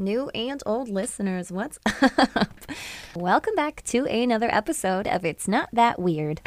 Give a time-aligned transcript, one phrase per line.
[0.00, 2.48] new and old listeners, what's up?
[3.14, 6.40] Welcome back to another episode of It's Not That Weird.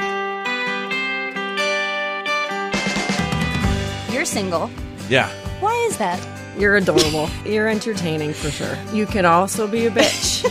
[4.12, 4.70] You're single.
[5.08, 5.28] Yeah.
[5.60, 6.20] Why is that?
[6.58, 7.28] You're adorable.
[7.44, 8.76] You're entertaining for sure.
[8.92, 10.44] You can also be a bitch.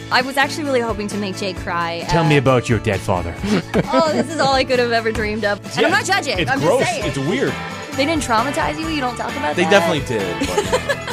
[0.10, 2.04] I was actually really hoping to make Jay cry.
[2.08, 3.34] Tell uh, me about your dead father.
[3.92, 5.58] oh, this is all I could have ever dreamed of.
[5.76, 6.38] And I'm not judging.
[6.38, 6.80] It's I'm gross.
[6.80, 7.04] just saying.
[7.04, 7.52] It's weird.
[7.92, 8.88] they didn't traumatize you.
[8.88, 9.92] You don't talk about They that.
[9.92, 11.07] They definitely did.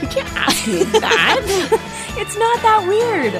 [0.00, 1.94] You can't ask me that.
[2.20, 3.32] It's not that weird.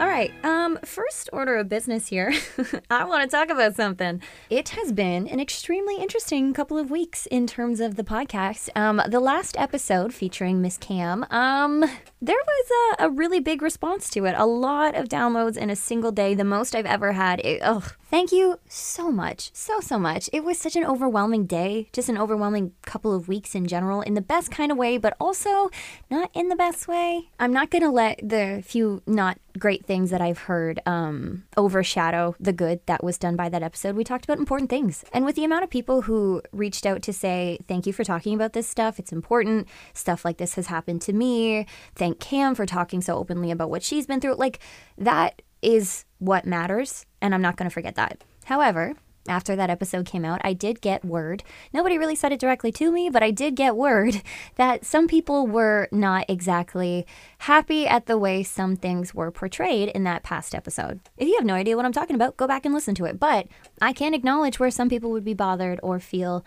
[0.00, 0.32] All right.
[0.44, 2.32] Um, first order of business here.
[2.90, 4.22] I want to talk about something.
[4.50, 8.70] It has been an extremely interesting couple of weeks in terms of the podcast.
[8.76, 11.80] Um, the last episode featuring Miss Cam, um,
[12.20, 14.34] there was a, a really big response to it.
[14.36, 17.40] A lot of downloads in a single day, the most I've ever had.
[17.40, 17.92] It, ugh.
[18.10, 19.50] Thank you so much.
[19.52, 20.30] So, so much.
[20.32, 24.14] It was such an overwhelming day, just an overwhelming couple of weeks in general, in
[24.14, 25.68] the best kind of way, but also
[26.10, 27.28] not in the best way.
[27.38, 32.34] I'm not going to let the few not great things that I've heard um, overshadow
[32.40, 33.94] the good that was done by that episode.
[33.94, 35.04] We talked about important things.
[35.12, 38.34] And with the amount of people who reached out to say, thank you for talking
[38.34, 39.68] about this stuff, it's important.
[39.92, 41.66] Stuff like this has happened to me.
[41.94, 44.36] Thank Cam for talking so openly about what she's been through.
[44.36, 44.60] Like,
[44.96, 47.06] that is what matters.
[47.20, 48.22] And I'm not going to forget that.
[48.44, 48.94] However,
[49.28, 51.42] after that episode came out, I did get word.
[51.72, 54.22] Nobody really said it directly to me, but I did get word
[54.56, 57.06] that some people were not exactly
[57.38, 61.00] happy at the way some things were portrayed in that past episode.
[61.16, 63.20] If you have no idea what I'm talking about, go back and listen to it.
[63.20, 63.48] But
[63.80, 66.44] I can acknowledge where some people would be bothered or feel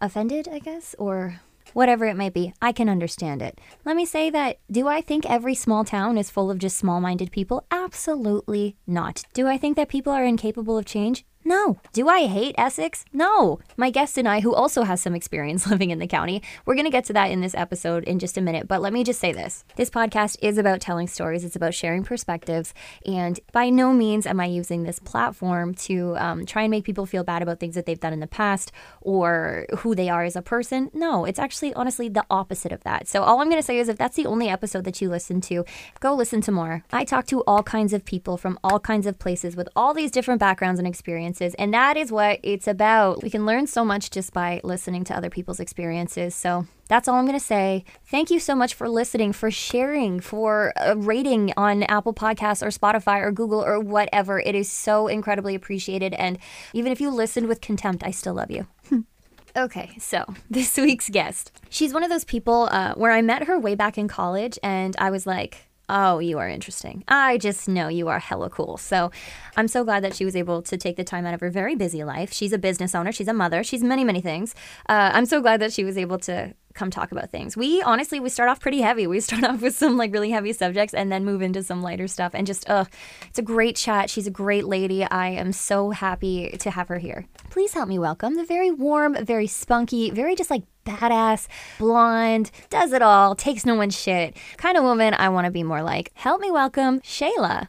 [0.00, 1.40] offended, I guess, or
[1.74, 2.54] whatever it might be.
[2.62, 3.60] I can understand it.
[3.84, 7.00] Let me say that do I think every small town is full of just small
[7.00, 7.66] minded people?
[7.70, 9.24] Absolutely not.
[9.34, 11.26] Do I think that people are incapable of change?
[11.46, 11.78] No.
[11.92, 13.04] Do I hate Essex?
[13.12, 13.60] No.
[13.76, 16.86] My guest and I, who also has some experience living in the county, we're going
[16.86, 18.66] to get to that in this episode in just a minute.
[18.66, 22.02] But let me just say this this podcast is about telling stories, it's about sharing
[22.02, 22.72] perspectives.
[23.04, 27.04] And by no means am I using this platform to um, try and make people
[27.04, 28.72] feel bad about things that they've done in the past
[29.02, 30.90] or who they are as a person.
[30.94, 33.06] No, it's actually honestly the opposite of that.
[33.06, 35.42] So all I'm going to say is if that's the only episode that you listen
[35.42, 35.66] to,
[36.00, 36.84] go listen to more.
[36.90, 40.10] I talk to all kinds of people from all kinds of places with all these
[40.10, 41.33] different backgrounds and experiences.
[41.40, 43.22] And that is what it's about.
[43.22, 46.34] We can learn so much just by listening to other people's experiences.
[46.34, 47.84] So that's all I'm going to say.
[48.06, 52.68] Thank you so much for listening, for sharing, for a rating on Apple Podcasts or
[52.68, 54.38] Spotify or Google or whatever.
[54.38, 56.14] It is so incredibly appreciated.
[56.14, 56.38] And
[56.72, 58.66] even if you listened with contempt, I still love you.
[59.56, 61.52] Okay, so this week's guest.
[61.70, 64.96] She's one of those people uh, where I met her way back in college, and
[64.98, 67.04] I was like, oh, you are interesting.
[67.08, 68.76] I just know you are hella cool.
[68.76, 69.10] So
[69.56, 71.74] I'm so glad that she was able to take the time out of her very
[71.74, 72.32] busy life.
[72.32, 74.54] She's a business owner, she's a mother, she's many, many things.
[74.88, 77.56] Uh, I'm so glad that she was able to come talk about things.
[77.56, 79.06] We honestly we start off pretty heavy.
[79.06, 82.08] We start off with some like really heavy subjects and then move into some lighter
[82.08, 82.84] stuff and just uh
[83.28, 84.10] it's a great chat.
[84.10, 85.04] She's a great lady.
[85.04, 87.26] I am so happy to have her here.
[87.50, 92.92] Please help me welcome the very warm, very spunky, very just like badass, blonde, does
[92.92, 96.10] it all, takes no one's shit kind of woman I want to be more like.
[96.14, 97.68] Help me welcome Shayla.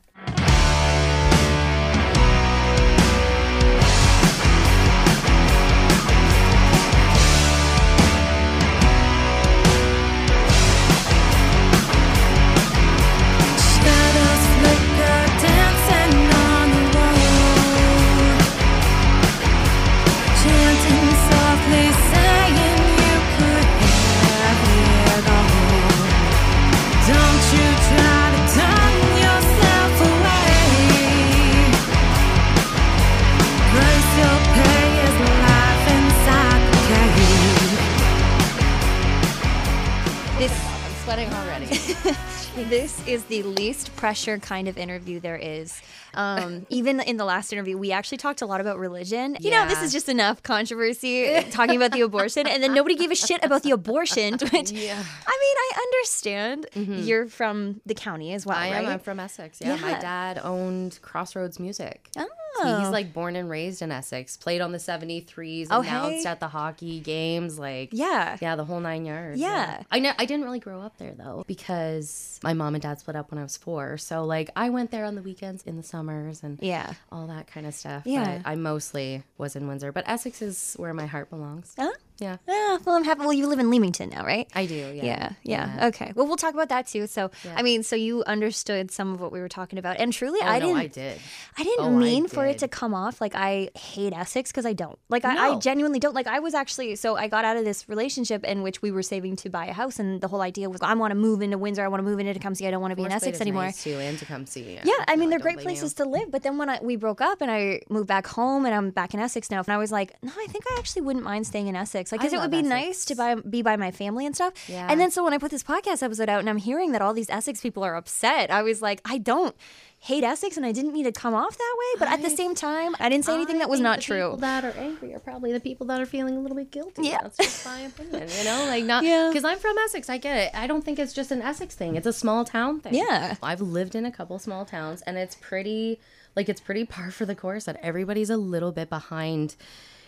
[41.06, 41.68] Sweating already.
[42.68, 45.80] this is the least pressure kind of interview there is.
[46.16, 49.38] Um, even in the last interview, we actually talked a lot about religion.
[49.40, 53.12] You know, this is just enough controversy talking about the abortion, and then nobody gave
[53.12, 54.38] a shit about the abortion.
[54.52, 55.04] Which, Yeah.
[55.28, 56.66] I mean, I understand.
[57.06, 58.86] You're from the county as well, I right?
[58.86, 58.92] am.
[58.92, 59.60] I'm from Essex.
[59.62, 59.76] Yeah.
[59.76, 59.82] Yeah.
[59.82, 62.10] My dad owned Crossroads Music.
[62.18, 62.28] Oh.
[62.58, 64.38] He's like born and raised in Essex.
[64.38, 65.68] Played on the 73s.
[65.70, 66.32] Oh, announced hey.
[66.32, 67.60] at the hockey games.
[67.60, 68.38] Like Yeah.
[68.42, 69.42] yeah, the whole nine yards.
[69.42, 69.84] Yeah.
[69.92, 70.14] I know.
[70.18, 73.40] I didn't really grow up there though because my mom and dad split up when
[73.40, 73.98] I was four.
[73.98, 76.94] So like I went there on the weekends in the summers and Yeah.
[77.12, 78.04] all that kind of stuff.
[78.06, 78.38] Yeah.
[78.44, 79.92] But I mostly was in Windsor.
[79.92, 81.74] But Essex is where my heart belongs.
[81.78, 81.92] Huh?
[82.20, 82.38] Yeah.
[82.48, 83.22] Yeah, well, I'm happy.
[83.22, 84.48] Well, you live in Leamington now, right?
[84.56, 84.76] I do.
[84.76, 85.04] Yeah.
[85.06, 85.64] Yeah, yeah.
[85.64, 85.88] Uh-huh.
[85.88, 86.14] Okay.
[86.16, 87.08] Well, we'll talk about that too.
[87.08, 87.56] So, Yeah.
[87.58, 90.46] I mean, so you understood some of what we were talking about, and truly, Oh,
[90.46, 90.80] I no, didn't.
[90.82, 91.20] I did.
[91.58, 94.66] I didn't Oh, I mean for it to come off like I hate Essex because
[94.66, 94.98] I don't.
[95.10, 96.16] Like I, I genuinely don't.
[96.16, 99.04] Like I was actually so I got out of this relationship in which we were
[99.04, 101.58] saving to buy a house, and the whole idea was I want to move into
[101.58, 101.84] Windsor.
[101.84, 102.66] I want to move into Tecumseh.
[102.68, 103.64] I don't want to be in Essex anymore.
[103.64, 104.80] Nice too, and come see.
[104.84, 105.76] Yeah, I mean No, they're great blame you.
[105.76, 106.32] places to live.
[106.32, 109.14] But then when I, we broke up and I moved back home and I'm back
[109.14, 111.68] in Essex now, and I was like, no, I think I actually wouldn't mind staying
[111.68, 112.70] in Essex, like because it would be Essex.
[112.70, 114.54] nice to buy, be by my family and stuff.
[114.70, 114.88] Yeah.
[114.90, 117.14] And then so when I put this podcast episode out and I'm hearing that all
[117.14, 119.56] these Essex people are upset, I was like, I don't
[119.98, 122.00] hate Essex and I didn't mean to come off that way.
[122.00, 124.18] But at the same time, I didn't say anything I that was not the true.
[124.32, 127.04] People that are angry are probably the people that are feeling a little bit guilty.
[127.08, 127.20] Yeah.
[127.24, 128.28] that's just my opinion.
[128.38, 129.30] You know, like not Yeah.
[129.32, 130.10] because I'm from Essex.
[130.10, 130.52] I get it.
[130.54, 131.96] I don't think it's just an Essex thing.
[131.96, 132.94] It's a small town thing.
[132.94, 133.36] Yeah.
[133.42, 136.00] I've lived in a couple small towns, and it's pretty
[136.36, 139.56] like it's pretty par for the course that everybody's a little bit behind.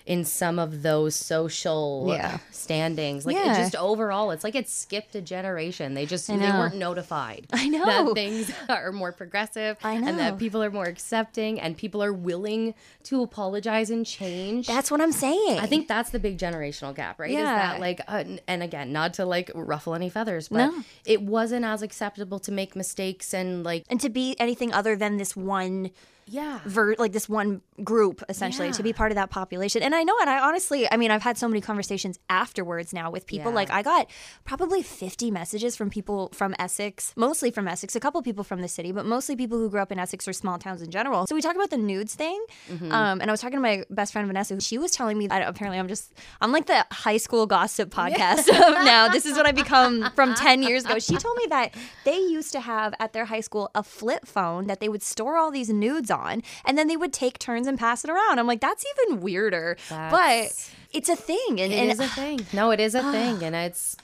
[0.07, 2.37] In some of those social Yeah.
[2.49, 3.57] standings, like it Yeah.
[3.57, 5.93] just overall, it's like it skipped a generation.
[5.95, 7.45] They just they weren't notified.
[7.51, 7.85] I know.
[7.85, 12.01] that things are more progressive, I know and that people are more accepting, and people
[12.01, 12.73] are willing
[13.03, 14.67] to apologize and change.
[14.67, 15.59] That's what I'm saying.
[15.59, 17.29] I think that's the big generational gap, right?
[17.29, 17.43] Is Yeah.
[17.55, 20.83] that like, uh, and again, not to like ruffle any feathers, but No.
[21.05, 25.17] it wasn't as acceptable to make mistakes and like, and to be anything other than
[25.17, 25.91] this one
[26.27, 29.81] yeah, ver- like this one group essentially to be part of that population.
[29.81, 33.09] And I know and I honestly, I mean, I've had so many conversations afterwards now
[33.09, 33.51] with people.
[33.51, 33.55] Yeah.
[33.55, 34.09] Like I got
[34.43, 38.67] probably 50 messages from people from Essex, mostly from Essex, a couple people from the
[38.67, 41.27] city, but mostly people who grew up in Essex or small towns in general.
[41.27, 42.43] So we talked about the nudes thing.
[42.69, 42.91] Mm-hmm.
[42.91, 44.59] Um, and I was talking to my best friend Vanessa.
[44.59, 48.49] She was telling me that apparently I'm just I'm like the high school gossip podcast
[48.49, 49.07] of now.
[49.07, 50.99] This is what I've become from 10 years ago.
[50.99, 51.73] She told me that
[52.03, 55.37] they used to have at their high school a flip phone that they would store
[55.37, 56.16] all these nudes on
[56.65, 58.39] and then they would take turns and pass it around.
[58.39, 59.77] I'm like, that's even weirder.
[59.89, 61.59] That's- but it's a thing.
[61.61, 62.45] And, it and is a thing.
[62.53, 63.95] No, it is a thing, and it's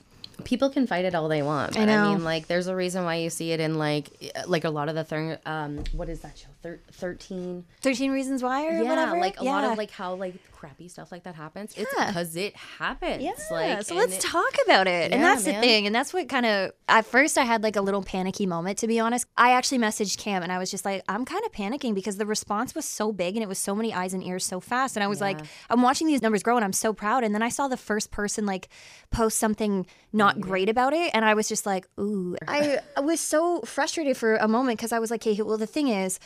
[0.43, 1.73] people can fight it all they want.
[1.73, 2.09] But I, know.
[2.15, 4.09] mean, like, there's a reason why you see it in like,
[4.47, 5.37] like a lot of the thing.
[5.45, 6.47] Um, what is that show?
[6.61, 7.65] Thir- Thirteen.
[7.81, 9.17] 13 Reasons Why or Yeah, whatever.
[9.19, 11.73] like a lot of like how like crappy stuff like that happens.
[11.75, 12.07] It's Yeah.
[12.07, 13.21] because it happens.
[13.21, 15.11] Yeah, Like, so let's it- talk about it.
[15.11, 15.85] and Yeah, that's the thing.
[15.87, 18.87] And that's what kind of, at first, I had like a little panicky moment, to
[18.87, 19.25] be honest.
[19.35, 22.25] I actually messaged Cam and I was just like, I'm kind of panicking because the
[22.25, 24.95] response was so big and it was so many eyes and ears so fast.
[24.95, 25.39] And I was like,
[25.69, 27.25] I'm watching these numbers grow and I'm so proud.
[27.25, 28.69] And then I saw the first person like
[29.11, 31.11] post something not great about it.
[31.13, 32.37] And I was just like, ooh.
[32.47, 35.67] I, I was so frustrated for a moment because I was like, hey, well, the
[35.67, 36.19] thing is,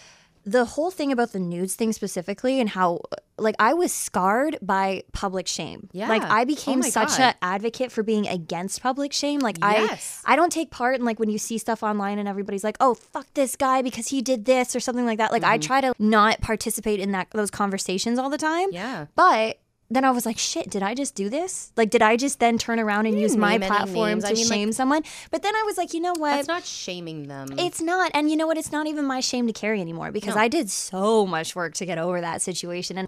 [0.48, 3.02] the whole thing about the nudes thing specifically and how
[3.38, 5.90] like I was scarred by public shame.
[5.92, 6.08] Yeah.
[6.08, 9.42] Like I Oh became my such an advocate for being against public shame.
[9.42, 10.22] Like Yes.
[10.26, 12.78] I I don't take part in like when you see stuff online and everybody's like,
[12.80, 15.32] "Oh, fuck this guy because he did this" or something like that.
[15.34, 15.52] Like Mm-hmm.
[15.52, 18.70] I try to not participate in that those conversations all the time.
[18.72, 19.08] Yeah.
[19.16, 19.60] But
[19.90, 21.72] then I was like, shit, did I just do this?
[21.78, 24.54] Like, did I just then turn around and use my platform to I mean, like-
[24.54, 25.04] shame someone?
[25.32, 26.40] But then I was like, you know what?
[26.40, 27.48] It's not shaming them.
[27.58, 28.12] It's not.
[28.14, 28.58] And you know what?
[28.58, 31.86] It's not even my shame to carry anymore because I did so much work to
[31.86, 32.98] get over that situation.
[32.98, 33.08] And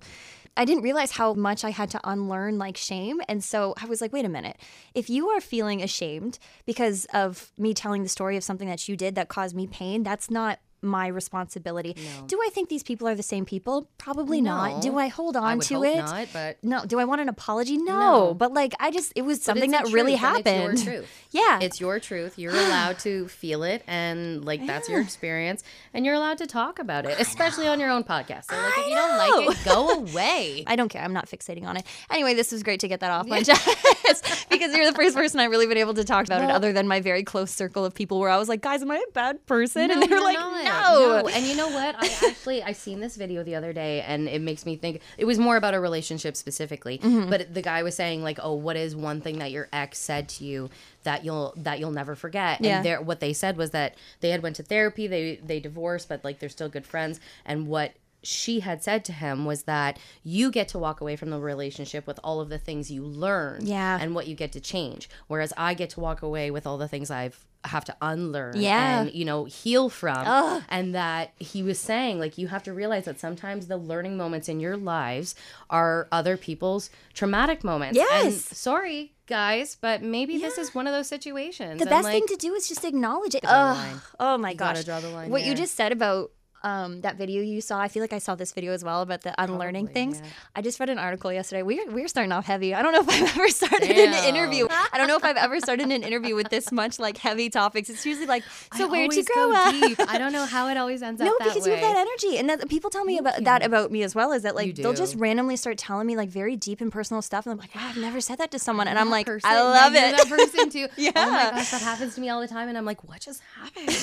[0.56, 3.22] I didn't realize how much I had to unlearn like shame.
[3.28, 4.58] And so I was like, wait a minute.
[4.94, 8.96] If you are feeling ashamed because of me telling the story of something that you
[8.96, 11.96] did that caused me pain, that's not my responsibility.
[12.28, 13.88] Do I think these people are the same people?
[13.98, 14.82] Probably not.
[14.82, 15.98] Do I hold on I to it?
[15.98, 16.86] not, but No.
[16.86, 17.78] Do I want an apology?
[17.78, 18.00] No.
[18.00, 18.34] No.
[18.34, 20.74] But like, I just, it was something that the really truth, happened.
[20.74, 21.10] It's your truth.
[21.32, 21.60] Yeah.
[21.62, 22.40] It's your truth.
[22.40, 26.80] You're allowed to feel it, and like that's your experience, and you're allowed to talk
[26.80, 28.46] about it, especially on your own podcast.
[28.50, 29.18] So like, if you don't
[29.48, 30.64] like it, go away.
[30.68, 31.04] I don't care.
[31.04, 31.86] I'm not fixating on it.
[32.10, 35.40] Anyway, this was great to get that off my chest because you're the first person
[35.40, 37.94] I've really been able to talk about it, other than my very close circle of
[37.94, 39.92] people where I was like, guys, am I a bad person?
[39.92, 40.66] and they were like, not.
[40.70, 41.28] No.
[41.28, 41.96] And you know what?
[41.98, 45.02] I actually I seen this video the other day, and it makes me think.
[45.18, 47.30] It was more about a relationship specifically, Mm-hmm.
[47.30, 50.30] but the guy was saying like, "Oh, what is one thing that your ex said
[50.30, 50.70] to you
[51.04, 52.78] that you'll that you'll never forget?" Yeah.
[52.78, 56.10] And their what they said was that they had went to therapy, they they divorced,
[56.10, 59.98] but like they're still good friends, and what she had said to him was that
[60.24, 63.68] you get to walk away from the relationship with all of the things you learned
[63.68, 63.98] Yeah.
[64.02, 66.88] and what you get to change whereas i get to walk away with all the
[66.88, 69.02] things i've have to unlearn Yeah.
[69.02, 70.26] and you know heal from
[70.70, 74.48] and that he was saying like you have to realize that sometimes the learning moments
[74.48, 75.36] in your lives
[75.70, 78.58] are other people's traumatic moments and Yes.
[78.58, 82.28] sorry guys but maybe this is one of those situations The And, best like, thing
[82.28, 83.44] to do is just acknowledge it.
[83.44, 83.78] draw the Ugh.
[83.78, 84.02] line.
[84.20, 84.84] Oh my gosh.
[84.86, 86.32] draw the line what you just said about
[86.64, 87.80] um, that video you saw.
[87.80, 90.20] I feel like I saw this video as well about the unlearning Probably, things.
[90.24, 90.30] yeah.
[90.56, 91.64] I just read an article yesterday.
[91.64, 92.74] We're we're starting off heavy.
[92.76, 94.68] I don't know if I've ever started an interview.
[94.70, 97.90] I don't know if I've ever started an interview with this much like heavy topics.
[97.90, 98.44] It's usually like,
[98.76, 99.72] so I where'd you grow go up?
[99.74, 100.00] deep.
[100.08, 102.38] I don't know how it always ends No, up that because you have that energy,
[102.38, 104.32] and that people tell me about that about me as well.
[104.32, 107.46] Is that like they'll just randomly start telling me like very deep and personal stuff,
[107.46, 109.62] and I'm like, wow, I've never said that to someone, and I'm like, person- I
[109.62, 110.18] love it.
[110.18, 110.88] That person too.
[110.98, 111.12] Yeah.
[111.16, 113.42] Oh my gosh, that happens to me all the time, and I'm like, what just
[113.56, 113.96] happened?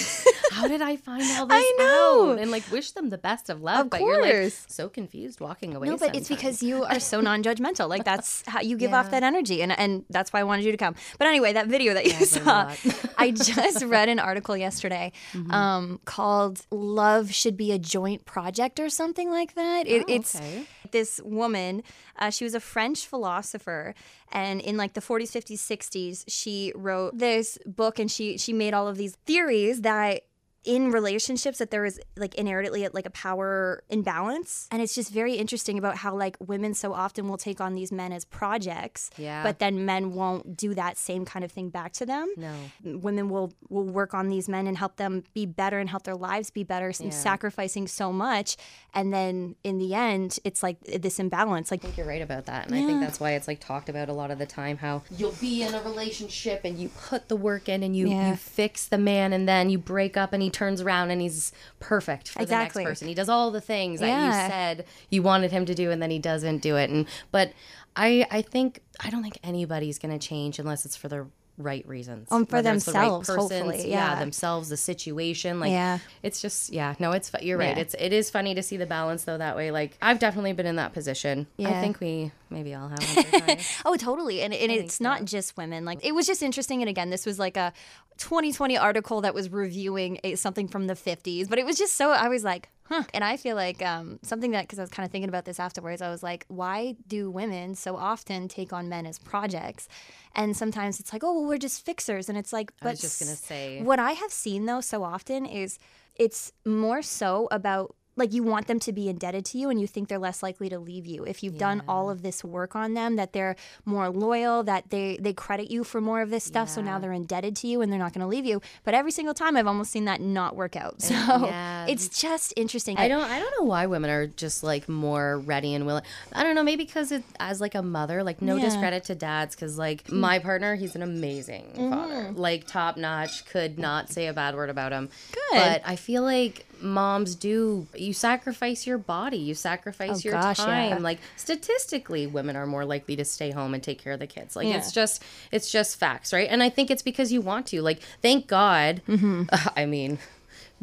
[0.52, 2.32] How did I find all this I know.
[2.32, 2.38] out?
[2.38, 3.86] And like, wish them the best of love.
[3.86, 5.88] Of but you're like so confused walking away.
[5.88, 7.88] No, but it's because you are so non-judgmental.
[7.88, 10.72] Like that's how you give off that energy, and and that's why I wanted you
[10.72, 10.94] to come.
[11.18, 12.66] But anyway, that video that you a saw.
[12.66, 13.06] Mm-hmm.
[13.18, 15.12] I just read an article yesterday
[15.50, 19.86] um, called "Love Should Be a Joint Project" or something like that.
[19.86, 20.66] It, Oh, it's okay.
[20.92, 21.82] this woman.
[22.18, 23.94] Uh, she was a French philosopher,
[24.32, 28.72] and in like the 40s, 50s, 60s, she wrote this book, and she she made
[28.74, 30.22] all of these theories that
[30.66, 35.34] in relationships that there is like inherently like a power imbalance and it's just very
[35.34, 39.42] interesting about how like women so often will take on these men as projects Yeah.
[39.42, 42.52] but then men won't do that same kind of thing back to them No.
[42.84, 46.16] women will will work on these men and help them be better and help their
[46.16, 48.56] lives be better s- sacrificing so much
[48.92, 52.46] and then in the end it's like this imbalance like I think you're right about
[52.46, 52.66] that.
[52.66, 55.02] And I think that's why it's like talked about a lot of the time how
[55.16, 58.30] you'll be in a relationship and you put the work in and you, Yeah.
[58.30, 61.52] you fix the man and then you break up and he turns around and he's
[61.80, 62.82] perfect for Exactly.
[62.82, 63.08] the next person.
[63.08, 66.10] He does all the things that you said you wanted him to do and then
[66.10, 66.88] he doesn't do it.
[66.90, 67.52] And but
[67.94, 71.26] I I think I don't think anybody's gonna change unless it's for the
[71.58, 72.28] right reasons.
[72.30, 74.18] Um, for Whether it's the right themselves, persons, hopefully, yeah.
[74.18, 75.60] themselves, the situation.
[75.60, 75.98] Like Yeah.
[76.22, 77.76] it's just yeah, no, it's you're right.
[77.76, 77.82] Yeah.
[77.82, 79.70] It's it is funny to see the balance though that way.
[79.70, 81.46] Like I've definitely been in that position.
[81.56, 81.70] Yeah.
[81.70, 83.82] I think we maybe all have once or twice.
[83.84, 84.40] Oh, totally.
[84.42, 85.84] And, and it's not just women.
[85.84, 86.80] Like, it was just interesting.
[86.80, 87.72] And again, this was like a
[88.18, 92.10] 2020 article that was reviewing a, something from the 50s, but it was just so,
[92.12, 93.02] I was like, huh.
[93.14, 95.58] And I feel like um, something that, because I was kind of thinking about this
[95.58, 99.88] afterwards, I was like, why do women so often take on men as projects?
[100.34, 102.28] And sometimes it's like, oh, well, we're just fixers.
[102.28, 105.46] And it's like, but was just gonna say- what I have seen though so often
[105.46, 105.78] is
[106.14, 109.86] it's more so about like you want them to be indebted to you and you
[109.86, 112.94] think they're less likely to leave you if you've done all of this work on
[112.94, 113.54] them that they're
[113.84, 117.12] more loyal that they they credit you for more of this stuff so now they're
[117.12, 119.66] indebted to you and they're not going to leave you but every single time i've
[119.66, 121.86] almost seen that not work out so yeah.
[121.86, 125.74] it's just interesting I don't I don't know why women are just like more ready
[125.74, 126.02] and willing.
[126.32, 128.64] I don't know, maybe because it as like a mother, like no Yeah.
[128.66, 131.90] Discredit to dads cuz like my partner, he's an amazing Mm-hmm.
[131.90, 132.32] father.
[132.34, 135.08] Like top notch, could not say a bad word about him.
[135.32, 135.40] Good.
[135.58, 140.56] But I feel like moms do you sacrifice your body, you sacrifice Oh, your gosh,
[140.58, 140.90] time.
[140.90, 140.98] yeah.
[140.98, 144.56] Like statistically women are more likely to stay home and take care of the kids.
[144.56, 144.76] Like Yeah.
[144.78, 146.48] it's just it's just facts, right?
[146.50, 147.82] And I think it's because you want to.
[147.82, 149.02] Like thank God.
[149.08, 149.44] Mm-hmm.
[149.76, 150.18] I mean,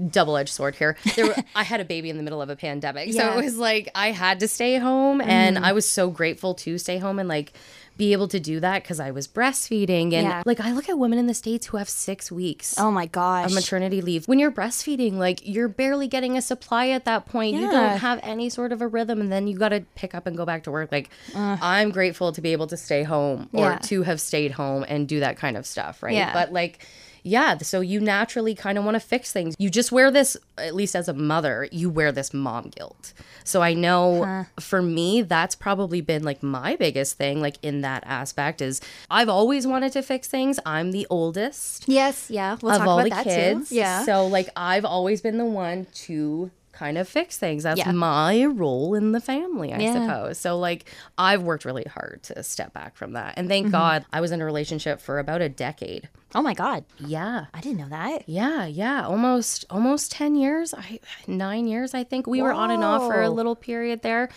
[0.10, 0.98] double-edged sword here.
[1.16, 3.12] There were, I had a baby in the middle of a pandemic.
[3.14, 3.30] So Yeah.
[3.30, 3.40] Mm-hmm.
[3.40, 6.98] it was like I had to stay home and I was so grateful to stay
[6.98, 7.54] home and like
[7.98, 10.44] be able to do that cuz I was breastfeeding and Yeah.
[10.46, 13.46] like I look at women in the states who have 6 weeks oh my gosh
[13.48, 14.28] of maternity leave.
[14.28, 17.54] When you're breastfeeding, like you're barely getting a supply at that point.
[17.56, 17.62] Yeah.
[17.62, 20.26] You don't have any sort of a rhythm, and then you got to pick up
[20.26, 20.92] and go back to work.
[20.92, 23.78] Like I'm grateful to be able to stay home or Yeah.
[23.90, 26.16] to have stayed home and do that kind of stuff, right?
[26.16, 26.34] Yeah.
[26.34, 26.86] But like.
[27.24, 29.56] Yeah, so you naturally kind of want to fix things.
[29.58, 33.14] You just wear this, at least as a mother, you wear this mom guilt.
[33.46, 38.04] So I know for me, that's probably been like my biggest thing, like in that
[38.06, 40.60] aspect, is I've always wanted to fix things.
[40.66, 43.70] I'm the oldest yes yeah we'll of talk all about the that kids.
[43.70, 46.52] too yeah So like I've always been the one to
[46.84, 47.64] kind of fix things.
[47.64, 47.92] That's Yeah.
[47.94, 49.94] my role in the family, I Yeah.
[49.94, 50.38] suppose.
[50.38, 50.82] So like
[51.18, 53.36] I've worked really hard to step back from that.
[53.38, 53.64] And Mm-hmm.
[53.64, 56.10] thank God I was in a relationship for about a decade.
[56.36, 57.46] oh my god Yeah.
[57.54, 60.74] i didn't know that Yeah, yeah, almost almost 10 years.
[60.74, 62.26] I 9 years I think.
[62.28, 64.30] We were on and off for a little period there.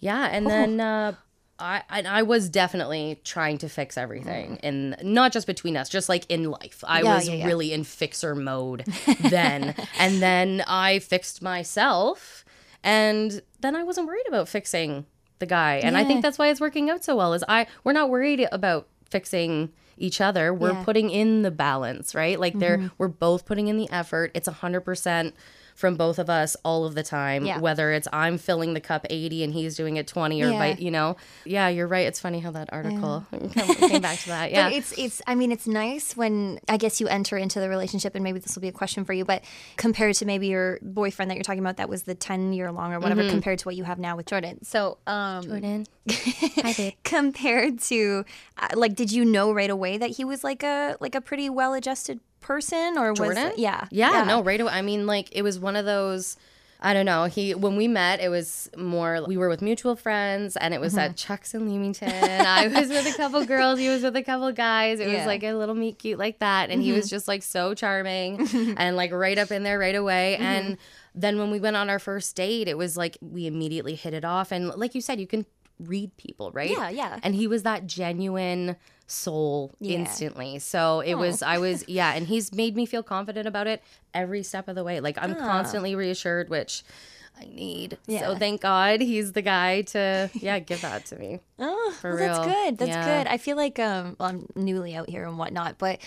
[0.00, 1.12] Yeah, and then uh
[1.62, 6.08] I, I I was definitely trying to fix everything, and not just between us, just
[6.08, 6.82] like in life.
[6.86, 7.46] I Yeah, was yeah, yeah.
[7.46, 8.84] really in fixer mode
[9.20, 12.44] then, and then I fixed myself,
[12.82, 15.06] and then I wasn't worried about fixing
[15.38, 17.32] the guy, and I think that's why it's working out so well.
[17.32, 20.52] Is I we're not worried about fixing each other.
[20.52, 20.70] We're.
[20.72, 20.82] Mm-hmm.
[20.84, 22.40] putting in the balance, right?
[22.40, 24.32] Like they're we're both putting in the effort.
[24.34, 25.34] It's a hundred percent
[25.82, 27.44] from both of us all of the time.
[27.44, 27.58] Yeah.
[27.58, 30.58] Whether it's I'm filling the cup eighty and he's doing it twenty, or Yeah.
[30.58, 32.06] vi- you know, yeah, you're right.
[32.06, 34.52] It's funny how that article came back to that.
[34.52, 37.68] Yeah, But it's it's I mean it's nice when I guess you enter into the
[37.68, 39.42] relationship and maybe this will be a question for you, but
[39.76, 42.92] compared to maybe your boyfriend that you're talking about that was the ten year long
[42.92, 44.64] or whatever, compared to what you have now with Jordan.
[44.64, 45.86] So um Jordan.
[46.10, 46.92] Hi, babe.
[47.02, 48.24] compared to
[48.58, 51.50] uh, like did you know right away that he was like a like a pretty
[51.50, 53.52] well adjusted person or was Jordan?
[53.52, 53.86] it, yeah.
[53.90, 54.72] yeah, no, right away.
[54.72, 56.36] I mean, like it was one of those.
[56.84, 57.26] I don't know.
[57.26, 60.94] He when we met, it was more we were with mutual friends, and it was
[60.94, 61.10] Mm-hmm.
[61.12, 62.10] at Chuck's in Leamington.
[62.10, 63.78] I was with a couple girls.
[63.78, 64.98] He was with a couple guys.
[64.98, 65.08] It Yeah.
[65.10, 65.16] Mm-hmm.
[65.18, 68.40] was like a little meet cute like that, and he was just like so charming
[68.76, 70.34] and like right up in there right away.
[70.34, 70.44] Mm-hmm.
[70.44, 70.78] And
[71.14, 74.24] then when we went on our first date, it was like we immediately hit it
[74.24, 75.46] off, and like you said, you can
[75.88, 76.70] read people, right?
[76.70, 77.18] Yeah, yeah.
[77.22, 79.98] And he was that genuine soul Yeah.
[79.98, 80.58] instantly.
[80.58, 83.82] So it was, I was, yeah, and he's made me feel confident about it
[84.14, 85.00] every step of the way.
[85.00, 86.82] Like I'm constantly reassured, which
[87.38, 87.98] I need.
[88.06, 88.20] Yeah.
[88.20, 91.40] So thank God he's the guy to, yeah, give that to me.
[91.58, 92.78] Oh, For well, that's good.
[92.78, 93.04] That's Yeah.
[93.24, 93.26] good.
[93.26, 95.98] I feel like um, well, I'm newly out here and whatnot, but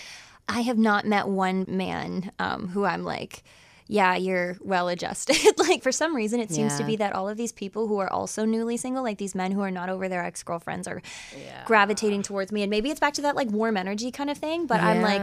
[0.48, 3.42] I have not met one man um, who I'm like,
[3.88, 5.36] yeah, you're well adjusted.
[5.58, 8.12] like for some reason, it seems to be that all of these people who are
[8.12, 11.02] also newly single, like these men who are not over their ex girlfriends, are
[11.66, 12.62] gravitating towards me.
[12.62, 14.66] And maybe it's back to that like warm energy kind of thing.
[14.66, 15.22] But I'm like,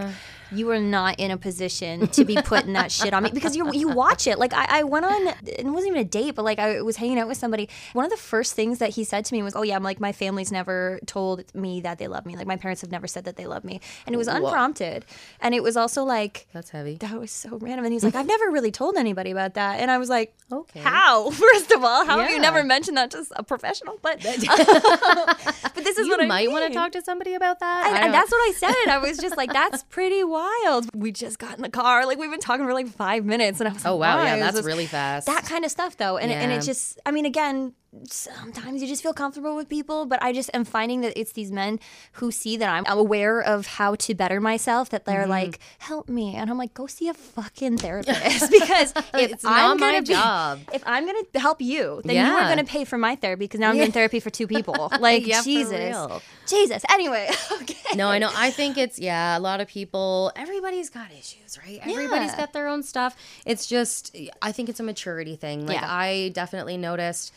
[0.51, 3.69] you are not in a position to be putting that shit on me because you
[3.73, 4.39] you watch it.
[4.39, 7.19] Like I, I went on, it wasn't even a date, but like I was hanging
[7.19, 7.69] out with somebody.
[7.93, 9.99] One of the first things that he said to me was, "Oh yeah, I'm like
[9.99, 12.37] my family's never told me that they love me.
[12.37, 15.05] Like my parents have never said that they love me." And it was unprompted,
[15.41, 16.47] and it was also like.
[16.53, 16.95] That's heavy.
[16.97, 17.85] That was so random.
[17.85, 19.79] And he's like, I've never really told anybody about that.
[19.79, 20.79] And I was like, Okay.
[20.81, 21.29] How?
[21.31, 23.97] First of all, how have you never mentioned that to a professional?
[24.01, 27.87] But, but this is You what I might want to talk to somebody about that.
[27.87, 28.91] And, and that's what I said.
[28.91, 30.89] I was just like, that's pretty wild.
[30.93, 32.05] We just got in the car.
[32.05, 33.59] Like, we've been talking for like five minutes.
[33.59, 34.23] And I was like, Oh, like, wow.
[34.23, 35.27] Yeah, that's really fast.
[35.27, 36.17] That kind of stuff, though.
[36.17, 37.73] And, and it just, I mean, again,
[38.09, 41.51] sometimes you just feel comfortable with people, but I just am finding that it's these
[41.51, 41.79] men
[42.13, 45.29] who see that I'm aware of how to better myself, that they're Mm-hmm.
[45.29, 46.35] like, help me.
[46.35, 50.01] And I'm like, go see a fucking therapist because if It's I'm not my gonna
[50.01, 50.59] be- job.
[50.73, 53.45] if I'm going to help you, then you are going to pay for my therapy
[53.45, 54.91] because now I'm doing therapy for two people.
[54.99, 56.21] Like, Yeah, Jesus.
[56.47, 56.83] Jesus.
[56.91, 57.29] Anyway,
[57.61, 57.75] okay.
[57.95, 58.29] No, I know.
[58.35, 59.37] I think it's yeah.
[59.37, 60.31] A lot of people.
[60.35, 61.79] Everybody's got issues, right?
[61.81, 62.37] Everybody's Yeah.
[62.37, 63.15] got their own stuff.
[63.45, 64.15] It's just.
[64.41, 65.65] I think it's a maturity thing.
[65.67, 65.87] Like Yeah.
[65.89, 67.31] I definitely noticed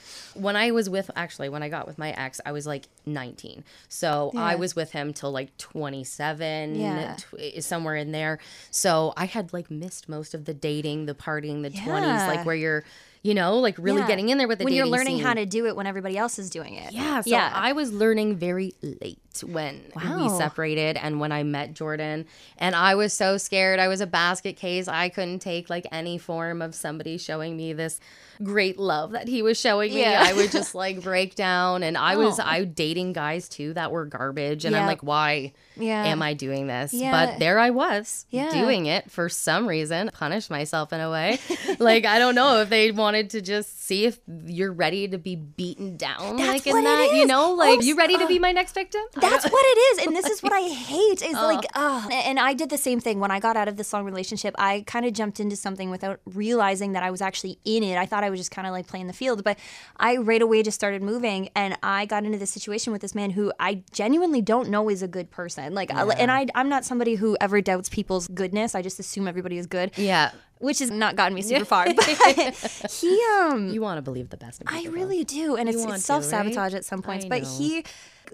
[0.47, 1.11] when I was with.
[1.15, 3.65] Actually, when I got with my ex, I was like 19.
[3.89, 7.17] So I was with him till like 27, Yeah.
[7.17, 8.39] tw- somewhere in there.
[8.71, 12.55] So I had like missed most of the dating, the partying, the 20s, like where
[12.55, 12.85] you're,
[13.23, 14.07] you know, like really Yeah.
[14.07, 15.25] getting in there with the when you're learning scene.
[15.27, 16.93] how to do it when everybody else is doing it.
[16.93, 17.51] Yeah, so yeah.
[17.55, 20.23] I was learning very late when Wow.
[20.23, 22.27] we separated and when I met Jordan.
[22.59, 23.79] And I was so scared.
[23.79, 24.89] I was a basket case.
[24.89, 28.01] I couldn't take like any form of somebody showing me this
[28.43, 30.01] great love that he was showing me.
[30.01, 30.23] Yeah.
[30.27, 31.83] I would just like break down.
[31.83, 32.43] And I was Oh.
[32.45, 34.65] I dating guys too that were garbage.
[34.65, 36.05] And I'm like, why Yeah.
[36.05, 36.93] am I doing this?
[36.93, 37.11] Yeah.
[37.13, 38.51] But there I was Yeah.
[38.53, 41.39] doing it for some reason, punish myself in a way.
[41.79, 45.35] like I don't know if they wanted to just see if you're ready to be
[45.37, 47.87] beaten down That's like in that, you know, like Oops.
[47.87, 49.01] you ready to be my next victim?
[49.31, 50.07] That's what it is.
[50.07, 52.09] And this is what I hate is like, oh.
[52.13, 54.55] And I did the same thing when I got out of this long relationship.
[54.59, 57.97] I kind of jumped into something without realizing that I was actually in it.
[57.97, 59.59] I thought I was just kind of like playing the field, but
[59.97, 63.31] I right away just started moving and I got into this situation with this man
[63.31, 65.75] who I genuinely don't know is a good person.
[65.75, 68.75] Like, I- and I, I'm not somebody who ever doubts people's goodness.
[68.75, 70.31] I just assume everybody is good, Yeah.
[70.59, 71.87] Which has not gotten me super far.
[71.93, 72.05] But
[72.91, 76.25] he, um, You want to believe the best I really do, and it's, it's self
[76.25, 76.75] sabotage right?
[76.75, 77.25] at some points.
[77.25, 77.59] I But know.
[77.59, 77.85] he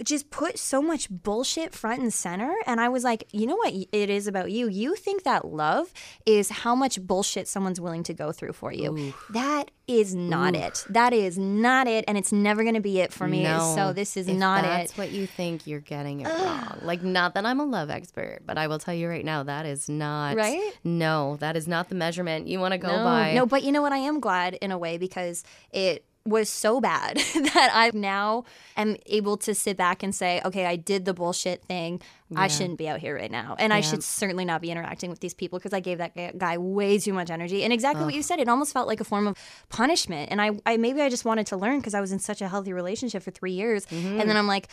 [0.02, 3.74] just put so much bullshit front and center, and I was like, you know what?
[3.74, 4.68] It is about you.
[4.68, 5.92] You think that love
[6.24, 9.12] is how much bullshit someone's willing to go through for you.
[9.30, 10.84] That is not it.
[10.88, 13.42] That is not it, and it's never going to be it for me.
[13.42, 14.96] No, so this is not that's it.
[14.96, 16.78] That's what you think, you're getting it wrong.
[16.82, 19.66] Like, not that I'm a love expert, but I will tell you right now, that
[19.66, 20.72] is not Right?
[20.84, 23.34] No, that is not the measurement you want to go no, by.
[23.34, 23.92] no, but you know what?
[23.92, 28.44] I am glad in a way because it was so bad that I now
[28.76, 32.00] am able to sit back and say, okay, I did the bullshit thing.
[32.34, 33.56] I shouldn't be out here right now.
[33.58, 36.56] And I should certainly not be interacting with these people because I gave that guy-
[36.56, 37.62] way too much energy.
[37.62, 39.36] And exactly what you said, it almost felt like a form of
[39.68, 40.30] punishment.
[40.30, 42.48] And I, I maybe I just wanted to learn because I was in such a
[42.48, 43.84] healthy relationship for three years.
[43.86, 44.20] Mm-hmm.
[44.20, 44.68] And then I'm like,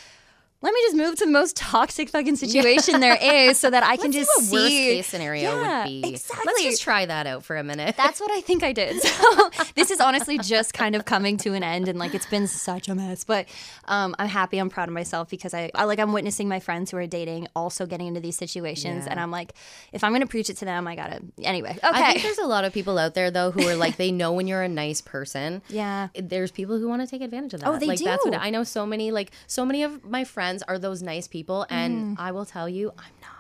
[0.62, 3.96] let me just move to the most toxic fucking situation there is so that I
[3.96, 6.10] can Let's just see what worst case scenario Yeah, would be.
[6.10, 6.44] Exactly.
[6.46, 7.96] Let's just try that out for a minute.
[7.96, 9.02] That's what I think I did.
[9.20, 12.48] So this is honestly just kind of coming to an end, and like it's been
[12.48, 13.24] such a mess.
[13.24, 13.48] But
[13.86, 14.58] um, I'm happy.
[14.58, 17.48] I'm proud of myself because I, I like I'm witnessing my friends who are dating
[17.56, 19.12] also getting into these situations, Yeah.
[19.12, 19.54] and I'm like,
[19.94, 21.72] if I'm gonna preach it to them, I gotta anyway.
[21.72, 21.80] Okay.
[21.84, 24.34] I think there's a lot of people out there though who are like they know
[24.34, 25.62] when you're a nice person.
[25.70, 26.10] Yeah.
[26.16, 27.70] There's people who want to take advantage of that.
[27.70, 28.34] Oh, they like that's what.
[28.36, 32.18] I know so many like so many of my friends are those nice people and
[32.18, 32.20] Mm.
[32.20, 33.36] I will tell you I'm not.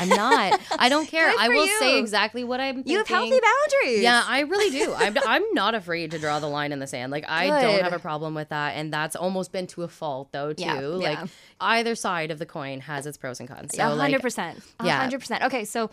[0.00, 0.60] I'm not.
[0.78, 1.32] I don't care.
[1.38, 1.78] I will you.
[1.78, 4.02] say exactly what I'm You have healthy boundaries.
[4.02, 4.92] Yeah, I really do.
[4.98, 7.12] I'm, I'm not afraid to draw the line in the sand.
[7.12, 7.62] Like I Good.
[7.62, 10.64] don't have a problem with that, and that's almost been to a fault though too.
[10.64, 11.26] Yeah, like yeah.
[11.60, 13.74] either side of the coin has its pros and cons.
[13.76, 14.60] So A like, hundred percent.
[14.80, 14.98] A yeah.
[15.00, 15.44] hundred percent.
[15.44, 15.88] Okay, so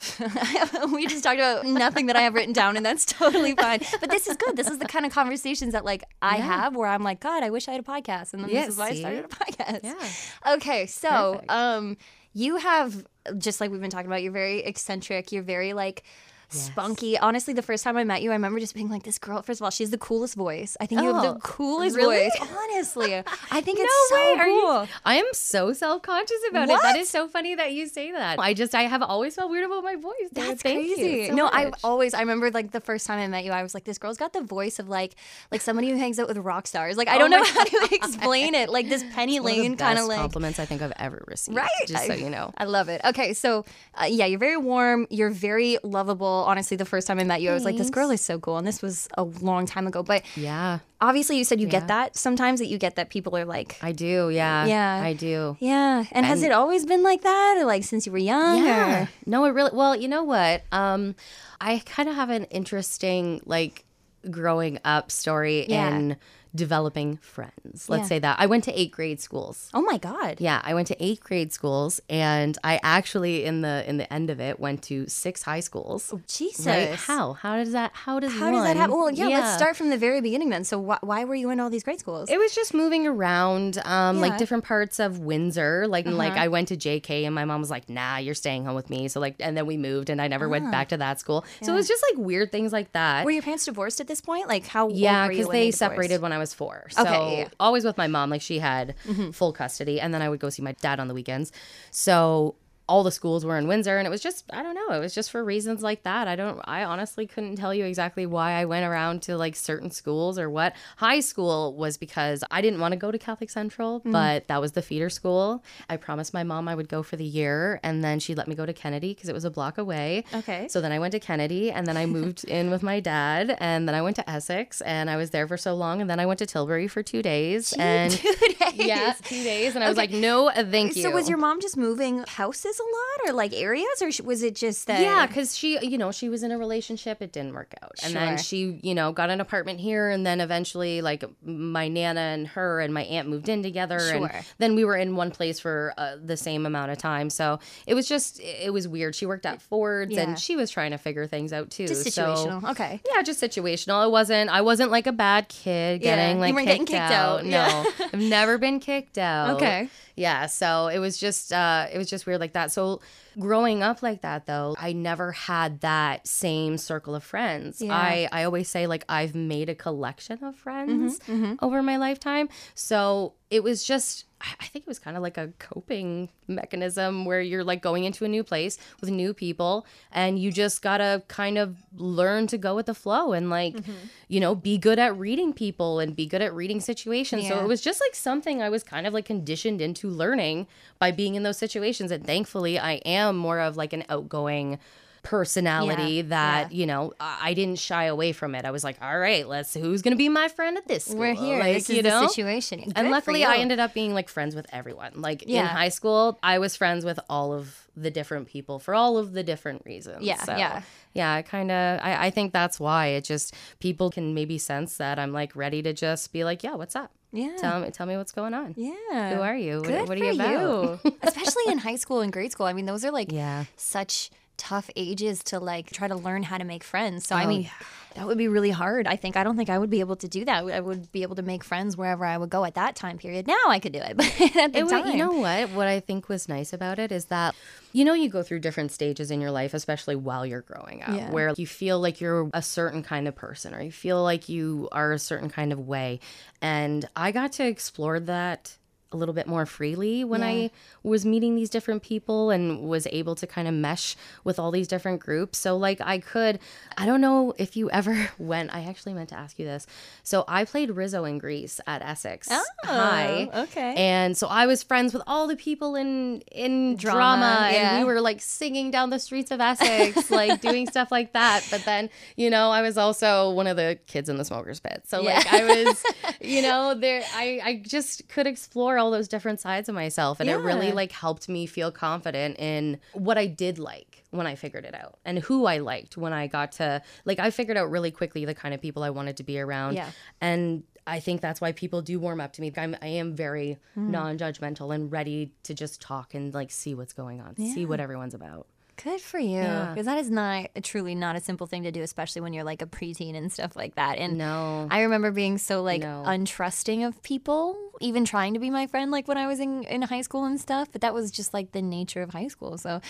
[0.92, 3.80] we just talked about nothing that I have written down, and that's totally fine.
[4.00, 4.56] But this is good.
[4.56, 7.50] This is the kind of conversations that like I have where I'm like, God, I
[7.50, 9.04] wish I had a podcast, and then Yeah, this is why see?
[9.04, 9.80] I started a podcast.
[9.84, 10.54] Yeah.
[10.54, 11.50] Okay, so Perfect.
[11.50, 11.96] um,
[12.32, 13.06] you have
[13.38, 14.22] just like we've been talking about.
[14.22, 15.32] You're very eccentric.
[15.32, 16.04] You're very like.
[16.50, 17.18] Spunky.
[17.18, 19.60] Honestly, the first time I met you, I remember just being like, "This girl." First
[19.60, 20.76] of all, she's the coolest voice.
[20.80, 22.28] I think you have Oh, the coolest really?
[22.28, 22.48] voice.
[22.72, 23.14] Honestly,
[23.50, 24.34] I think No it's so way.
[24.38, 24.88] Are you- cool.
[25.04, 26.80] I am so self conscious about it.
[26.82, 28.38] That is so funny that you say that.
[28.38, 30.14] I just I have always felt weird about my voice.
[30.32, 31.28] That's Thank you crazy.
[31.28, 31.80] so no, I much.
[31.84, 34.16] always I remember like the first time I met you, I was like, this girl's
[34.16, 35.14] got the voice of like
[35.52, 36.96] like somebody who hangs out with rock stars.
[36.96, 38.70] Like I don't know how to explain it.
[38.70, 41.24] Like this Penny One of the Lane kind of like compliments I think I've ever
[41.26, 41.56] received.
[41.56, 41.68] Right.
[41.86, 42.52] Just so you know.
[42.56, 43.00] I love it.
[43.04, 43.64] Okay, so
[44.00, 45.06] uh, yeah, you're very warm.
[45.10, 46.37] You're very lovable.
[46.44, 48.56] Honestly, the first time I met you, I was like, this girl is so cool.
[48.58, 50.02] And this was a long time ago.
[50.02, 51.72] But Yeah, obviously, you said you Yeah.
[51.80, 54.30] get that sometimes that you get that people are like, I do.
[54.30, 54.66] Yeah.
[54.66, 55.00] Yeah.
[55.02, 55.56] I do.
[55.60, 56.04] yeah.
[56.12, 58.64] And, has it always been like that, or like since you were young?
[58.64, 59.02] Yeah.
[59.04, 59.08] Or?
[59.26, 59.70] No, it really.
[59.72, 60.62] Well, you know what?
[60.72, 61.14] Um,
[61.60, 63.84] I kind of have an interesting like
[64.30, 65.88] growing up story Yeah.
[65.96, 66.16] in
[66.54, 67.88] developing friends.
[67.88, 68.08] Let's Yeah.
[68.08, 69.68] say that I went to eight grade schools.
[69.74, 70.36] Oh my God.
[70.40, 74.30] Yeah, I went to eight grade schools, and I actually in the in the end
[74.30, 76.12] of it went to six high schools.
[76.26, 76.66] Jesus.
[76.66, 76.94] Right?
[76.94, 77.34] How?
[77.34, 77.92] How does that?
[77.94, 78.96] How does How does that happen?
[78.96, 80.64] Well, yeah, let's start from the very beginning then.
[80.64, 82.28] So, wh- why were you in all these grade schools?
[82.30, 83.92] It was just moving around, um, Yeah.
[84.08, 84.12] Uh-huh.
[84.20, 85.86] like different parts of Windsor.
[85.88, 88.74] Like, like I went to JK, and my mom was like, "Nah, you're staying home
[88.74, 91.20] with me." So, like, and then we moved, and I never went back to that
[91.20, 91.44] school.
[91.62, 93.22] So it was just like weird things like that.
[93.22, 93.24] Ah.
[93.24, 94.48] were your parents divorced at this point?
[94.48, 94.88] Like, how?
[94.88, 96.86] Yeah, old were you because when they separated when I was four.
[96.90, 98.30] So Okay, yeah, always with my mom.
[98.30, 99.30] Like she had mm-hmm.
[99.30, 101.52] full custody, and then I would go see my dad on the weekends.
[101.90, 102.54] So
[102.88, 104.90] all the schools were in Windsor, and it was just I don't know.
[104.96, 106.26] It was just for reasons like that.
[106.28, 106.60] I don't.
[106.64, 110.48] I honestly couldn't tell you exactly why I went around to like certain schools or
[110.48, 110.74] what.
[110.96, 114.12] High school was because I didn't want to go to Catholic Central, Mm.
[114.12, 115.62] but that was the feeder school.
[115.90, 118.54] I promised my mom I would go for the year, and then she let me
[118.54, 120.24] go to Kennedy because it was a block away.
[120.34, 120.68] Okay.
[120.68, 123.86] So then I went to Kennedy and then I moved in with my dad and
[123.88, 126.26] then I went to Essex and I was there for so long and then I
[126.26, 128.72] went to Tilbury for two days and Two days.
[128.74, 131.02] yeah, two days and I was like, no, thank you.
[131.02, 134.54] So was your mom just moving houses a lot, or like areas, or was it
[134.54, 135.00] just that?
[135.00, 137.20] yeah, because she, you know, she was in a relationship.
[137.22, 140.40] It didn't work out, and then she, you know, got an apartment here, and then
[140.40, 144.26] eventually, like, my nana and her and my aunt moved in together, Sure.
[144.28, 147.30] and then we were in one place for uh, the same amount of time.
[147.30, 149.14] So it was just, it was weird.
[149.14, 150.22] She worked at Ford's, Yeah.
[150.22, 151.86] and she was trying to figure things out too.
[151.86, 152.70] just so- situational.
[152.70, 153.00] okay.
[153.14, 154.06] Yeah, just situational.
[154.06, 154.50] It wasn't.
[154.50, 157.40] I wasn't like a bad kid Yeah, getting you like kicked, getting kicked out.
[157.40, 157.84] out, No, yeah.
[158.12, 159.56] I've never been kicked out.
[159.56, 159.88] Okay.
[160.18, 162.70] Yeah, so it was just uh it was just weird like that.
[162.72, 163.00] So
[163.38, 167.80] growing up like that though, I never had that same circle of friends.
[167.80, 167.94] Yeah.
[167.94, 172.48] I I always say like I've made a collection of friends Mm-hmm, over my lifetime.
[172.74, 177.40] So it was just I think it was kind of like a coping mechanism where
[177.40, 181.58] you're like going into a new place with new people and you just gotta kind
[181.58, 183.92] of learn to go with the flow and like, Mm-hmm.
[184.28, 187.48] you know, be good at reading people and be good at reading situations.
[187.48, 190.66] So it was just like something I was kind of like conditioned into learning
[190.98, 192.10] by being in those situations.
[192.12, 194.78] And thankfully, I am more of like an outgoing
[195.28, 198.64] personality Yeah, that you know I didn't shy away from it.
[198.64, 201.18] I was like, all right, let's who's gonna be my friend at this school?
[201.18, 201.58] We're here.
[201.60, 202.80] Like, this is you the situation.
[202.80, 205.12] Good and luckily, I ended up being like friends with everyone.
[205.16, 209.18] Like in high school, I was friends with all of the different people for all
[209.18, 210.22] of the different reasons.
[210.22, 210.82] Yeah, So, yeah.
[211.14, 211.34] yeah.
[211.34, 215.18] I kind of, I, I think that's why it just people can maybe sense that
[215.18, 217.10] I'm like ready to just be like, yeah, what's up?
[217.32, 217.56] Yeah.
[217.58, 218.74] Tell me, tell me what's going on.
[218.76, 219.34] Yeah.
[219.34, 219.78] Who are you?
[219.80, 221.00] What- Good what are you about?
[221.04, 221.16] you.
[221.22, 222.66] Especially in high school and grade school.
[222.66, 223.64] I mean, those are like Yeah.
[223.74, 227.26] such tough ages to like try to learn how to make friends.
[227.26, 227.70] So I Oh, mean, yeah.
[228.14, 229.06] that would be really hard.
[229.06, 230.64] I think I don't think I would be able to do that.
[230.64, 233.46] I would be able to make friends wherever I would go at that time period.
[233.46, 235.70] Now I could do it, but at the It time, you know what?
[235.70, 237.54] What I think was nice about it is that,
[237.92, 241.10] you know, you go through different stages in your life, especially while you're growing up,
[241.14, 241.30] Yeah.
[241.30, 244.88] where you feel like you're a certain kind of person or you feel like you
[244.92, 246.18] are a certain kind of way.
[246.60, 248.76] And I got to explore that
[249.10, 250.46] a little bit more freely when Yeah.
[250.48, 250.70] I
[251.02, 254.86] was meeting these different people and was able to kind of mesh with all these
[254.86, 255.56] different groups.
[255.58, 256.58] So, like, I could,
[256.98, 259.86] I don't know if you ever went, I actually meant to ask you this.
[260.22, 262.48] So, I played Rizzo in Grease at Essex
[262.84, 263.48] High.
[263.52, 263.94] Oh, okay.
[263.96, 267.96] And so I was friends with all the people in in drama, Drama, yeah.
[267.96, 271.66] and we were like singing down the streets of Essex, like doing stuff like that.
[271.70, 275.04] But then, you know, I was also one of the kids in the smokers pit.
[275.06, 275.36] So Yeah.
[275.38, 276.04] like I was,
[276.40, 280.50] you know, there I I just could explore all those different sides of myself and
[280.50, 284.84] it really like helped me feel confident in what I did like when I figured
[284.84, 288.10] it out and who I liked when I got to like I figured out really
[288.10, 289.94] quickly the kind of people I wanted to be around.
[289.94, 290.10] Yeah.
[290.40, 292.70] And I think that's why people do warm up to me.
[292.76, 294.10] I'm, I am very Hmm.
[294.10, 298.34] non-judgmental and ready to just talk and like see what's going on, see what everyone's
[298.34, 298.66] about.
[299.02, 299.58] Good for you.
[299.58, 299.90] Yeah.
[299.90, 302.82] Because that is not truly not a simple thing to do, especially when you're like
[302.82, 304.18] a preteen and stuff like that.
[304.18, 304.88] And No.
[304.90, 306.24] I remember being so like No.
[306.26, 310.02] untrusting of people, even trying to be my friend, like when I was in, in
[310.02, 310.88] high school and stuff.
[310.90, 312.76] But that was just like the nature of high school.
[312.76, 313.00] So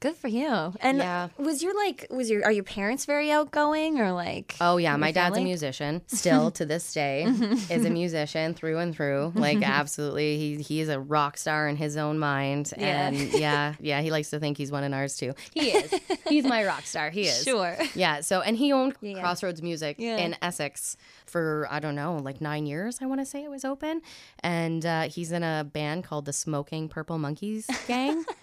[0.00, 0.48] good for you.
[0.80, 1.28] And Yeah.
[1.38, 5.12] was your like, was your, are your parents very outgoing or like, Oh yeah, my
[5.12, 6.02] dad's a musician.
[6.06, 7.22] Still to this day,
[7.70, 9.32] is a musician through and through.
[9.34, 12.72] Like absolutely, he he's a rock star in his own mind.
[12.76, 13.08] Yeah.
[13.08, 15.34] And yeah, yeah, he likes to think he's one in ours too.
[15.54, 15.92] He is.
[16.28, 17.10] he's my rock star.
[17.10, 17.42] He is.
[17.42, 17.76] Sure.
[17.94, 18.20] Yeah.
[18.20, 19.20] So and he owned Yeah.
[19.20, 20.16] Crossroads Music Yeah.
[20.18, 22.98] in Essex for I don't know, like nine years.
[23.02, 24.00] I want to say it was open,
[24.42, 28.24] and uh, he's in a band called the Smoking Purple Monkeys Gang.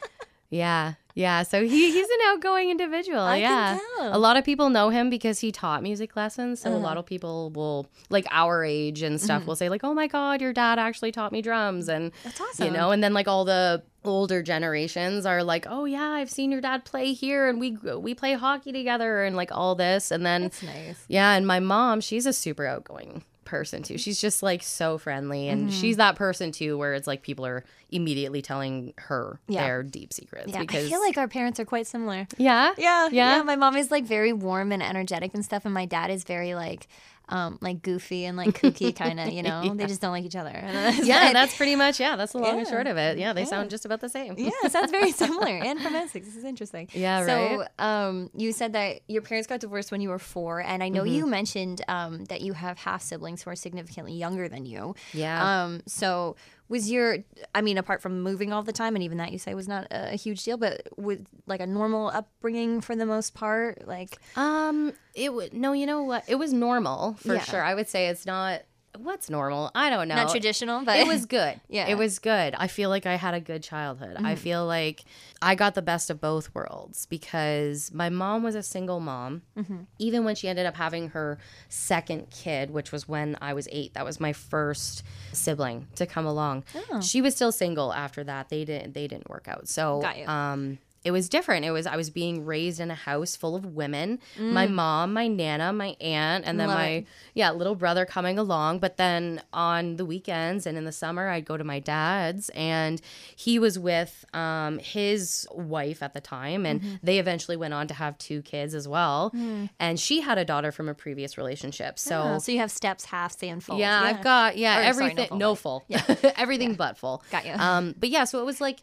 [0.52, 1.42] Yeah, yeah.
[1.44, 3.20] So he he's an outgoing individual.
[3.22, 3.80] I yeah.
[3.80, 4.10] Uh-huh.
[4.14, 6.60] a lot of people know him because he taught music lessons.
[6.60, 9.48] So a lot of people will like our age and stuff Mm-hmm.
[9.48, 12.66] will say like, "Oh my God, your dad actually taught me drums," and That's awesome.
[12.68, 16.52] you know, and then like all the older generations are like, "Oh yeah, I've seen
[16.52, 20.26] your dad play here, and we we play hockey together, and like all this," and
[20.26, 21.06] then That's nice.
[21.08, 23.98] yeah, and my mom, she's a super outgoing person too.
[23.98, 25.80] She's just like so friendly and mm-hmm.
[25.80, 29.64] she's that person too where it's like people are immediately telling her Yeah.
[29.64, 32.28] their deep secrets Yeah, because I feel like our parents are quite similar.
[32.38, 32.74] yeah.
[32.78, 33.38] Yeah, Yeah.
[33.38, 33.44] yeah.
[33.44, 36.56] My mom is like very warm and energetic and stuff, and my dad is very
[36.56, 36.88] like,
[37.30, 39.30] um, like goofy and like kooky kind of.
[39.30, 40.52] You know, they just don't like each other.
[41.04, 43.18] Yeah, that's pretty much yeah, that's the long and short of it.
[43.18, 44.36] Yeah, they sound just about the same.
[44.38, 45.58] yeah, it sounds very similar.
[45.66, 46.88] And from Essex, this is interesting.
[46.94, 50.84] Yeah, So, um, you said that your parents got divorced when you were four, and
[50.84, 51.14] I know Mm-hmm.
[51.16, 54.96] you mentioned um that you have half siblings who are significantly younger than you.
[55.14, 55.64] Yeah.
[55.64, 55.82] Um.
[55.88, 56.36] So.
[56.68, 57.18] Was your,
[57.54, 59.86] I mean, apart from moving all the time, and even that you say was not
[59.92, 64.94] a, huge deal, but with like a normal upbringing for the most part, like Um,
[65.14, 66.24] it would no, you know what?
[66.28, 67.44] It was normal for Yeah.
[67.44, 67.62] sure.
[67.62, 68.64] I would say it's not
[68.98, 69.72] what's normal.
[69.76, 70.16] I don't know.
[70.16, 71.60] not traditional, but it was good.
[71.70, 71.84] Yeah.
[71.84, 71.92] Mm-hmm.
[71.92, 72.56] It was good.
[72.58, 74.18] I feel like I had a good childhood.
[74.24, 75.04] I feel like
[75.42, 79.42] I got the best of both worlds because my mom was a single mom.
[79.58, 79.78] Mm-hmm.
[80.00, 81.38] Even when she ended up having her
[81.70, 85.04] second kid, which was when I was eight, that was my first
[85.34, 86.64] sibling to come along.
[86.92, 87.02] Oh.
[87.02, 88.50] She was still single after that.
[88.50, 89.68] They didn't they didn't work out.
[89.68, 91.64] So um it was different.
[91.66, 94.20] It was I was being raised in a house full of women.
[94.38, 94.52] Mm.
[94.52, 97.06] My mom, my nana, my aunt, and then Love my it.
[97.34, 98.80] yeah little brother coming along.
[98.80, 103.02] But then on the weekends and in the summer, I'd go to my dad's, and
[103.36, 106.96] he was with um, his wife at the time, and Mm-hmm.
[107.04, 109.30] they eventually went on to have two kids as well.
[109.30, 109.66] Hmm.
[109.80, 111.98] And she had a daughter from a previous relationship.
[112.00, 112.22] So.
[112.36, 113.80] Oh, so you have steps, halves, and fulls.
[113.80, 115.28] Yeah, I've got yeah Or, sorry, no everything.
[115.30, 115.84] full, no full,
[116.36, 117.24] everything but full.
[117.32, 117.54] Got you.
[117.54, 118.80] Um, but yeah, so it was like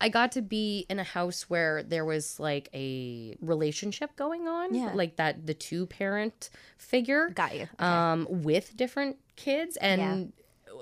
[0.00, 4.74] I- got to be in a house where there was like a relationship going on,
[4.74, 4.92] Yeah.
[4.94, 7.62] like that the two parent figure, Got you.
[7.62, 7.84] Okay.
[7.84, 10.32] um, with different kids, and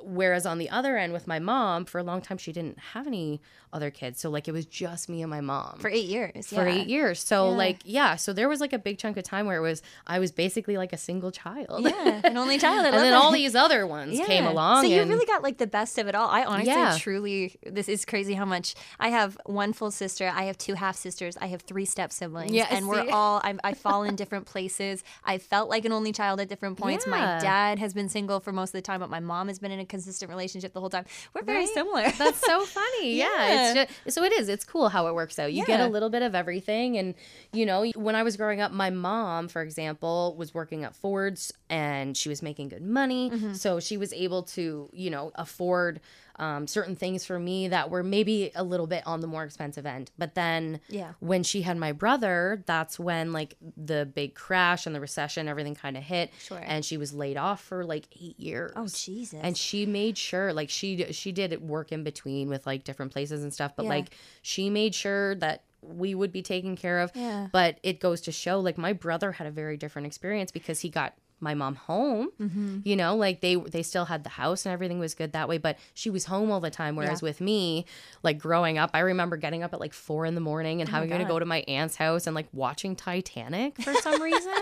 [0.05, 3.07] whereas on the other end with my mom, for a long time she didn't have
[3.07, 3.41] any
[3.73, 6.49] other kids, so like it was just me and my mom for eight years.
[6.49, 6.75] for yeah.
[6.75, 7.21] eight years.
[7.21, 7.57] So Yeah.
[7.57, 10.19] like yeah, so there was like a big chunk of time where it was I
[10.19, 11.83] was basically like a single child.
[11.85, 12.85] Yeah, an only child.
[12.87, 13.15] And then that.
[13.15, 14.85] all these other ones came along.
[14.85, 16.29] So you really got like the best of it all.
[16.29, 16.97] I honestly, Yeah.
[16.99, 20.31] truly, this is crazy how much I have one full sister.
[20.35, 21.37] I have two half sisters.
[21.41, 22.53] I have three step siblings.
[22.53, 23.41] Yeah, and we're all.
[23.43, 25.03] I, I fall in different places.
[25.25, 27.07] I felt like an only child at different points.
[27.07, 29.71] My dad has been single for most of the time, but my mom has been
[29.71, 31.05] in a consistent relationship the whole time.
[31.35, 31.69] We're very Right?
[31.75, 32.11] similar.
[32.19, 33.17] That's so funny.
[33.17, 33.27] yeah.
[33.49, 33.73] Yeah.
[33.83, 34.49] It's just, so it is.
[34.49, 35.53] It's cool how it works out.
[35.53, 36.97] You get a little bit of everything.
[36.99, 37.15] And,
[37.53, 41.53] you know, when I was growing up, my mom, for example, was working at Ford's
[41.71, 43.31] and she was making good money.
[43.31, 43.53] Mm-hmm.
[43.55, 46.01] So she was able to, you know, afford
[46.43, 49.87] um, certain things for me that were maybe a little bit on the more expensive
[49.87, 50.11] end.
[50.19, 51.13] But then Yeah.
[51.21, 55.77] when she had my brother, that's when like the big crash and the recession, everything
[55.77, 56.33] kind of hit.
[56.41, 56.61] Sure.
[56.65, 59.39] And she was laid off for like eight years oh Jesus.
[59.41, 63.43] and she made sure like she she did work in between with like different places
[63.45, 63.91] and stuff but Yeah.
[63.91, 64.11] like
[64.43, 67.49] she made sure that we would be taken care of Yeah.
[67.53, 70.89] but it goes to show like my brother had a very different experience because he
[70.89, 72.79] got my mom home Mm-hmm.
[72.85, 75.59] you know like they they still had the house and everything was good that way
[75.59, 77.27] but she was home all the time whereas Yeah.
[77.27, 77.85] with me
[78.23, 81.11] like growing up i remember getting up at like four in the morning and having
[81.11, 84.53] to Oh go to my aunt's house and like watching titanic for some reason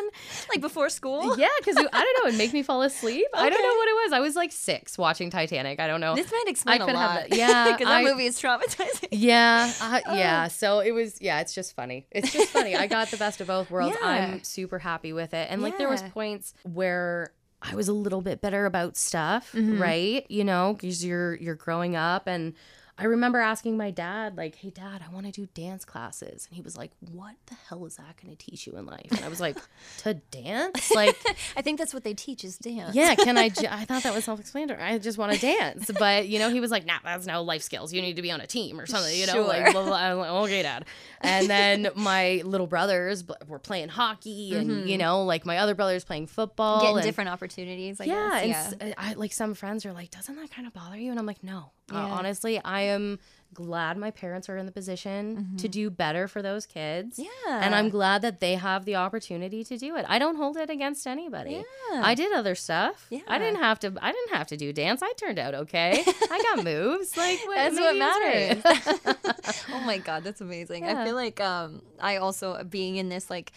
[0.49, 1.37] like before school.
[1.39, 3.95] yeah because i don't know it'd make me fall asleep i don't know what it
[4.05, 6.87] was i was like six watching titanic i don't know This might explain I a
[6.87, 7.29] could have lot.
[7.31, 9.09] that- yeah, because that movie is traumatizing.
[9.13, 10.15] Yeah, uh, Oh.
[10.17, 10.49] yeah.
[10.49, 11.41] So it was, yeah.
[11.41, 12.07] It's just funny.
[12.11, 12.75] It's just funny.
[12.77, 13.97] I got the best of both worlds.
[14.01, 14.07] Yeah.
[14.09, 15.49] I'm super happy with it.
[15.51, 19.81] And like, there was points where I was a little bit better about stuff, Mm-hmm.
[19.83, 20.27] right?
[20.31, 22.55] You know, because you're you're growing up, and
[23.01, 26.47] I remember asking my dad, like, hey, dad, I want to do dance classes.
[26.47, 29.07] And he was like, what the hell is that going to teach you in life?
[29.11, 29.57] And I was like,
[29.99, 30.91] to dance?
[30.95, 31.17] Like,
[31.57, 32.95] I think that's what they teach is dance.
[32.95, 33.45] yeah, can I?
[33.71, 34.83] I thought that was self-explanatory.
[34.83, 37.63] I just want to dance, but you know, he was like, "Nah, that's no life
[37.63, 37.91] skills.
[37.93, 39.97] You need to be on a team or something." You know, like, blah, blah.
[39.97, 40.85] I'm like, okay, dad.
[41.23, 44.89] And then my little brothers were playing hockey, and mm-hmm.
[44.89, 48.01] you know, like my other brothers playing football, Getting and- different opportunities.
[48.01, 48.75] I yeah, guess.
[48.79, 51.27] and I like some friends are like, "Doesn't that kind of bother you?" And I'm
[51.27, 53.19] like, "No, Uh, honestly, I am."
[53.53, 57.19] Glad my parents are in the position to do better for those kids.
[57.19, 57.27] Yeah.
[57.49, 60.07] And I'm glad that they have the opportunity to do it.
[60.09, 61.65] I don't hold it against anybody.
[61.91, 62.01] Yeah.
[62.05, 63.07] I did other stuff.
[63.11, 63.23] Yeah.
[63.27, 65.03] I didn't have to I didn't have to do dance.
[65.03, 66.05] I turned out okay.
[66.07, 67.17] I got moves.
[67.17, 68.65] Like what, That's what right.
[68.65, 69.65] matters.
[69.73, 70.85] oh my god, that's amazing.
[70.85, 73.51] I feel like um I also being in this like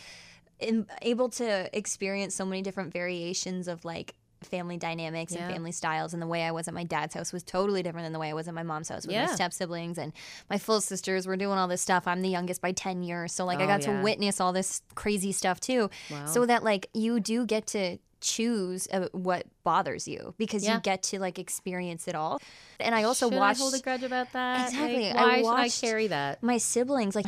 [0.60, 4.16] in, able to experience so many different variations of like
[4.46, 5.44] family dynamics Yeah.
[5.46, 8.06] and family styles and the way I was at my dad's house was totally different
[8.06, 10.14] than the way I was at my mom's house with my step siblings and
[10.50, 12.08] my full sisters were doing all this stuff.
[12.08, 13.34] I'm the youngest by 10 years.
[13.34, 13.98] So like I Oh, got yeah.
[13.98, 15.90] to witness all this crazy stuff too.
[16.26, 20.76] So that like you do get to choose uh, what bothers you because Yeah.
[20.76, 22.40] you get to like experience it all.
[22.80, 24.70] And I also Should watched I hold a grudge about that?
[24.70, 25.10] Exactly.
[25.10, 26.42] Like, I why should watched- I carry that?
[26.42, 27.26] my siblings like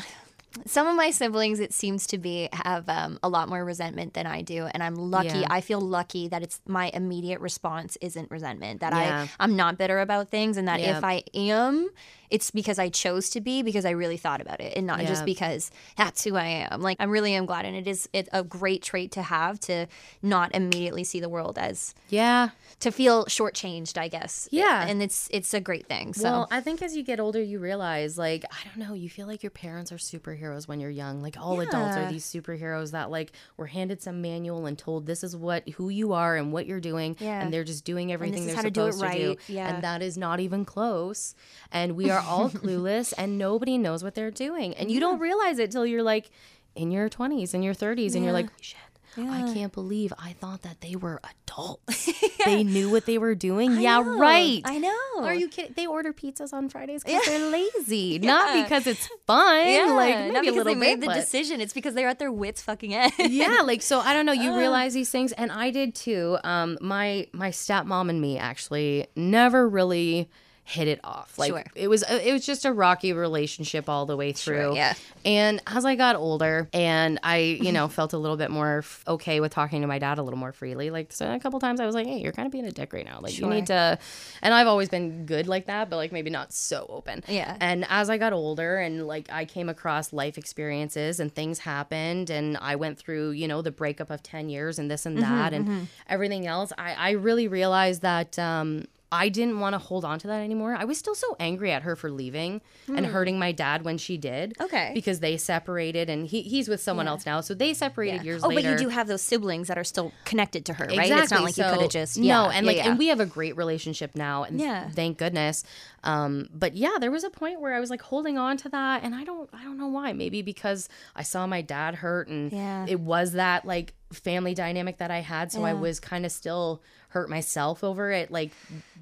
[0.65, 4.25] some of my siblings it seems to be have um, a lot more resentment than
[4.25, 5.47] i do and i'm lucky Yeah.
[5.49, 9.27] i feel lucky that it's my immediate response isn't resentment that Yeah.
[9.39, 11.89] i i'm not bitter about things and that if i am
[12.29, 15.25] it's because i chose to be because i really thought about it and not just
[15.25, 18.43] because that's who i am like i really am glad and it is it, a
[18.43, 19.85] great trait to have to
[20.21, 22.49] not immediately see the world as Yeah.
[22.79, 24.85] to feel shortchanged i guess Yeah.
[24.87, 27.59] and it's it's a great thing so Well, I think as you get older, you
[27.59, 31.21] realize, like, I don't know, you feel like your parents are superheroes when you're young.
[31.21, 35.23] Like, all adults are these superheroes that, like, were handed some manual and told this
[35.23, 37.15] is what, who you are and what you're doing.
[37.19, 37.41] Yeah.
[37.41, 39.35] And they're just doing everything they're how to do supposed to do.
[39.47, 39.73] Yeah.
[39.73, 41.35] And that is not even close.
[41.71, 44.73] And we are all clueless and nobody knows what they're doing.
[44.75, 46.29] And you don't realize it till you're like
[46.75, 48.77] in your 20s and your 30s and you're like, shit.
[49.17, 52.11] I can't believe I thought that they were adults.
[52.45, 53.71] They knew what they were doing.
[53.81, 54.19] yeah, know.
[54.19, 54.61] right.
[54.65, 55.23] I know.
[55.23, 55.73] Are you kidding?
[55.75, 59.67] They order pizzas on Fridays because they're lazy, not because it's fun.
[59.67, 61.59] Yeah, like maybe not a because little they made bit, the decision.
[61.59, 63.13] It's because they're at their wits fucking end.
[63.17, 63.99] yeah, like so.
[63.99, 64.31] I don't know.
[64.31, 66.37] You realize these things, and I did too.
[66.43, 70.29] Um, my my stepmom and me actually never really
[70.67, 71.37] hit it off.
[71.37, 71.63] Like Sure.
[71.75, 74.75] it was uh, it was just a rocky relationship all the way through.
[74.75, 74.95] yeah.
[75.23, 79.03] And as I got older, and I you know felt a little bit more f-
[79.07, 80.89] okay with talking to my dad a little more freely.
[80.89, 82.93] Like so a couple times, I was like, "Hey, you're kind of being a dick
[82.93, 83.19] right now.
[83.21, 83.99] Like you need to."
[84.41, 87.23] And I've always been good like that, but like maybe not so open.
[87.27, 87.55] Yeah.
[87.59, 92.31] And as I got older and like I came across life experiences and things happened
[92.31, 95.31] and I went through, you know, the breakup of 10 years and this and mm-hmm,
[95.31, 95.83] that and mm-hmm.
[96.09, 100.27] everything else, I, I really realized that um I didn't want to hold on to
[100.27, 100.75] that anymore.
[100.77, 104.17] I was still so angry at her for leaving and hurting my dad when she
[104.17, 104.53] did.
[104.61, 104.91] Okay.
[104.93, 107.41] Because they separated and he, he's with someone else now.
[107.41, 108.45] So they separated years later.
[108.51, 108.71] oh, later.
[108.73, 110.99] but you do have those siblings that are still connected to her, right?
[110.99, 111.21] Exactly.
[111.23, 112.89] It's not like you could have just no, yeah, and yeah, like yeah.
[112.89, 114.89] and we have a great relationship now, and Yeah.
[114.89, 115.63] thank goodness.
[116.03, 119.03] Um, but yeah, there was a point where I was like holding on to that,
[119.03, 120.13] and I don't, I don't know why.
[120.13, 122.85] Maybe because I saw my dad hurt, and Yeah.
[122.87, 126.81] it was that like family dynamic that I had, so I was kind of still
[127.09, 128.51] hurt myself over it, like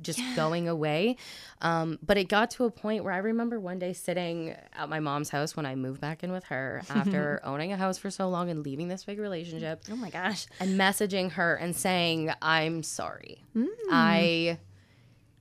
[0.03, 1.15] just going away.
[1.61, 4.99] Um, but it got to a point where I remember one day sitting at my
[4.99, 8.29] mom's house when I moved back in with her after owning a house for so
[8.29, 12.83] long and leaving this big relationship oh my gosh, and messaging her and saying i'm
[12.83, 13.67] sorry Mm.
[13.91, 14.57] i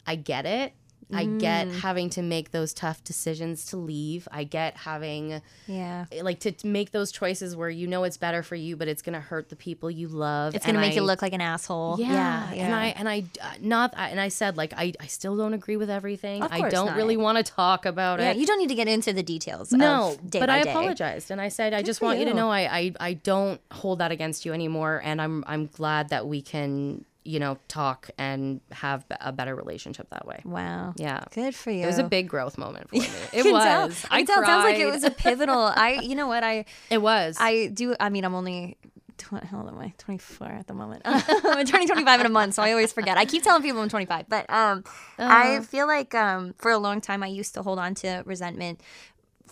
[0.07, 0.73] i get it
[1.15, 1.81] i get Mm.
[1.81, 6.07] having to make those tough decisions to leave i get having yeah.
[6.23, 9.03] like to to make those choices where you know it's better for you but it's
[9.03, 11.97] gonna hurt the people you love It's gonna and make you look like an asshole.
[11.99, 12.65] yeah, yeah.
[12.65, 15.77] and I and I uh, not and I said like I I still don't agree
[15.77, 16.43] with everything.
[16.43, 16.97] Of I don't not.
[16.97, 18.37] really want to talk about yeah, it.
[18.39, 19.73] you don't need to get into the details.
[19.73, 20.71] No, but I day.
[20.71, 23.99] apologized and I said I just want you to know I, I I don't hold
[24.01, 28.61] that against you anymore and I'm I'm glad that we can you know talk and
[28.73, 30.41] have a better relationship that way.
[30.45, 30.95] Wow.
[30.97, 31.25] Yeah.
[31.35, 31.85] Good for you.
[31.85, 33.07] It was a big growth moment for me.
[33.33, 33.63] It was.
[33.65, 34.09] tell.
[34.11, 34.43] I can tell.
[34.43, 35.59] It sounds like it was a pivotal.
[35.77, 36.43] I, you know what?
[36.45, 37.37] I, It was.
[37.41, 37.95] I do.
[38.01, 38.77] I mean, I'm only.
[39.19, 39.93] Tw- how old am I?
[39.99, 41.03] 24 at the moment.
[41.05, 43.17] I'm turning 25 in a month, so I always forget.
[43.19, 44.83] I keep telling people I'm 25, but um,
[45.19, 48.81] I feel like um, for a long time I used to hold on to resentment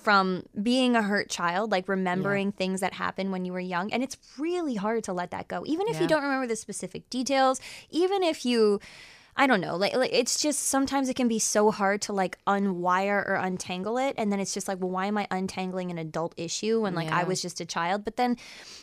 [0.00, 4.02] from being a hurt child, like remembering things that happened when you were young, and
[4.02, 6.02] it's really hard to let that go, even if Yeah.
[6.02, 7.60] you don't remember the specific details,
[7.90, 8.80] even if you.
[9.36, 9.76] I don't know.
[9.76, 13.96] Like, like it's just sometimes it can be so hard to like unwire or untangle
[13.96, 16.94] it, and then it's just like, well, why am I untangling an adult issue when
[16.94, 18.04] like I was just a child?
[18.04, 18.36] But then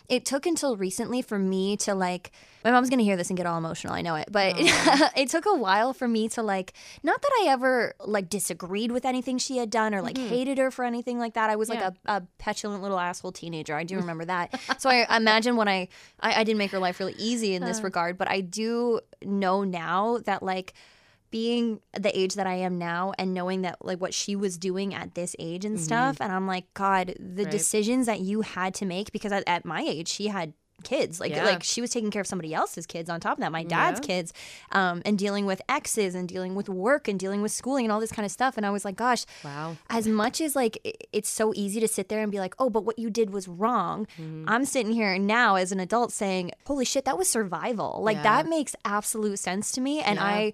[0.08, 2.32] it took until recently for me to like.
[2.68, 3.94] My mom's gonna hear this and get all emotional.
[3.94, 5.10] I know it, but oh.
[5.16, 6.74] it took a while for me to like.
[7.02, 10.28] Not that I ever like disagreed with anything she had done or like mm-hmm.
[10.28, 11.50] hated her for anything like that.
[11.50, 11.76] I was Yeah.
[11.76, 13.74] like a, a petulant little asshole teenager.
[13.74, 14.02] I do mm.
[14.02, 14.60] remember that.
[14.80, 15.88] so I imagine when I,
[16.20, 19.64] I I didn't make her life really easy in this regard, but I do know
[19.64, 20.74] now that like
[21.32, 24.94] being the age that I am now and knowing that like what she was doing
[24.94, 25.84] at this age and mm-hmm.
[25.86, 27.52] stuff and I'm like god the Right.
[27.52, 30.54] decisions that you had to make because at, at my age she had
[30.84, 31.44] kids like Yeah.
[31.44, 34.00] like she was taking care of somebody else's kids on top of that my dad's
[34.02, 34.06] Yeah.
[34.08, 34.34] kids
[34.72, 38.00] um and dealing with exes and dealing with work and dealing with schooling and all
[38.00, 39.78] this kind of stuff and I was like gosh Wow.
[39.90, 42.86] as much as like it's so easy to sit there and be like, oh, but
[42.86, 44.06] what you did was wrong.
[44.20, 44.46] Mm-hmm.
[44.48, 48.00] I'm sitting here now as an adult saying, holy shit, that was survival.
[48.04, 48.24] Like Yeah.
[48.24, 50.02] that makes absolute sense to me.
[50.02, 50.20] And.
[50.20, 50.54] I.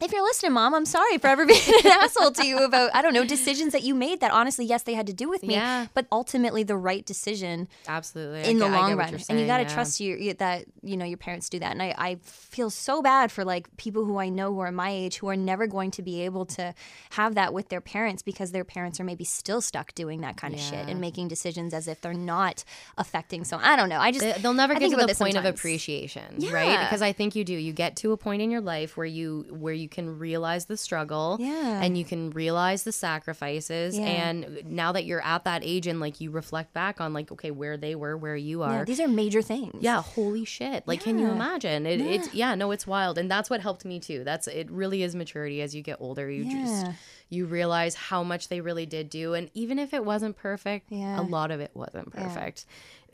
[0.00, 3.02] If you're listening, mom, I'm sorry for ever being an asshole to you about, I
[3.02, 5.54] don't know, decisions that you made that honestly, yes, they had to do with me,
[5.54, 5.86] Yeah.
[5.94, 8.50] but ultimately the right decision Absolutely.
[8.50, 9.74] In the get- long run you're and you got to yeah.
[9.74, 13.02] trust you, you that you know your parents do that and I, I feel so
[13.02, 15.90] bad for like people who i know who are my age who are never going
[15.92, 16.74] to be able to
[17.10, 20.54] have that with their parents because their parents are maybe still stuck doing that kind
[20.54, 22.64] of shit and making decisions as if they're not
[22.98, 25.36] affecting so i don't know i just They- They'll never I get to the point
[25.36, 25.58] of sometimes.
[25.58, 26.22] appreciation,
[26.52, 26.80] right?
[26.80, 27.54] Because I think you do.
[27.54, 30.76] You get to a point in your life where you where you can realize the
[30.76, 31.80] struggle, Yeah.
[31.82, 33.96] and you can realize the sacrifices.
[33.98, 34.04] Yeah.
[34.06, 37.50] And now that you're at that age, and like you reflect back on like, okay,
[37.50, 40.86] where they were, where you are, yeah, these are major things yeah, holy shit.
[40.86, 41.86] Like, can you imagine?
[41.86, 43.18] It, It's, yeah, no, it's wild.
[43.18, 44.24] And that's what helped me too.
[44.24, 46.30] That's, it really is maturity as you get older.
[46.30, 46.86] You just,
[47.28, 49.34] you realize how much they really did do.
[49.34, 51.20] And even if it wasn't perfect, Yeah.
[51.20, 52.66] a lot of it wasn't perfect.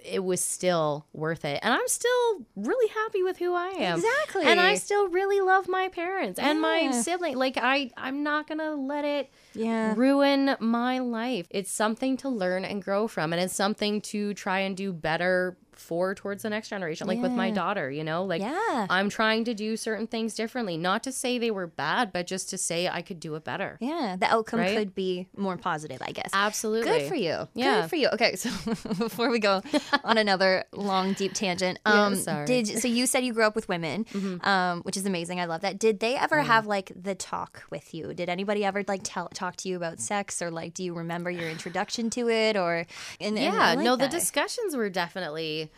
[0.04, 1.60] It was still worth it.
[1.62, 3.98] And I'm still really happy with who I am.
[3.98, 4.46] Exactly.
[4.46, 7.00] And I still really love my parents and my Yeah.
[7.02, 7.36] sibling.
[7.36, 11.46] Like, I, I'm not going to let it yeah ruin my life.
[11.50, 15.56] It's something to learn and grow from, and it's something to try and do better
[15.80, 17.06] for towards the next generation.
[17.08, 18.86] Like with my daughter, you know, like Yeah.
[18.88, 22.50] I'm trying to do certain things differently, not to say they were bad, but just
[22.50, 23.76] to say I could do it better.
[23.80, 24.76] yeah the outcome Right?
[24.76, 26.90] could be more positive i guess Absolutely.
[26.90, 27.48] Good for you.
[27.54, 27.80] Yeah.
[27.82, 28.08] Good for you.
[28.08, 28.50] Okay, so
[28.98, 29.62] before we go
[30.04, 32.46] on another long, deep tangent, um, sorry.
[32.46, 34.04] did so you said you grew up with women,
[34.42, 35.40] um, which is amazing.
[35.40, 35.78] I love that.
[35.78, 38.12] Did they ever have like the talk with you?
[38.14, 41.30] Did anybody ever like tell talk to you about sex, or like do you remember
[41.30, 42.86] your introduction to it, or
[43.20, 45.69] and, and Yeah, like no, the discussions were definitely.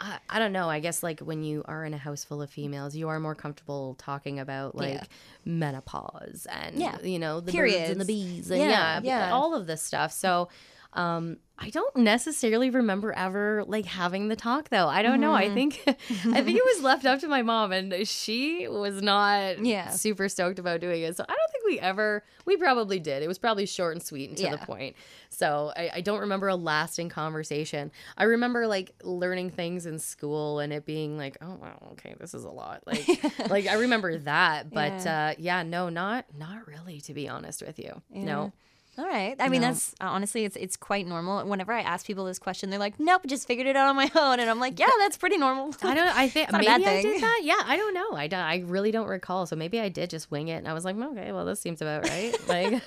[0.00, 0.68] I, I don't know.
[0.68, 3.34] I guess like when you are in a house full of females, you are more
[3.34, 5.02] comfortable talking about like Yeah.
[5.44, 7.00] menopause and Yeah.
[7.02, 7.90] you know the birds Periods.
[7.90, 9.32] and the bees and Yeah, yeah, yeah.
[9.32, 10.12] all of this stuff.
[10.12, 10.48] So
[10.92, 14.88] um I don't necessarily remember ever like having the talk though.
[14.88, 15.32] I don't know.
[15.32, 15.50] Mm-hmm.
[15.50, 19.58] I think I think it was left up to my mom and she was not
[19.64, 19.90] Yeah.
[19.90, 21.16] super stoked about doing it.
[21.16, 23.22] So I don't we ever we probably did.
[23.22, 24.50] It was probably short and sweet and to Yeah.
[24.56, 24.96] the point.
[25.30, 27.90] So I, I don't remember a lasting conversation.
[28.16, 32.32] I remember like learning things in school and it being like, oh wow, okay, this
[32.34, 32.82] is a lot.
[32.86, 33.06] Like
[33.50, 34.70] like I remember that.
[34.72, 35.28] But Yeah.
[35.30, 38.00] uh yeah, no, not not really to be honest with you.
[38.10, 38.52] No.
[38.98, 39.36] All right.
[39.38, 39.68] I mean, No.
[39.68, 41.44] that's uh, honestly, it's it's quite normal.
[41.46, 44.10] Whenever I ask people this question, they're like, "Nope, just figured it out on my
[44.14, 46.08] own," and I'm like, "Yeah, that's pretty normal." I don't.
[46.16, 47.40] I think maybe I did that.
[47.42, 48.12] Yeah, I don't know.
[48.12, 49.44] I, I really don't recall.
[49.46, 51.82] So maybe I did just wing it, and I was like, okay, well, this seems
[51.82, 52.34] about right.
[52.48, 52.82] Like,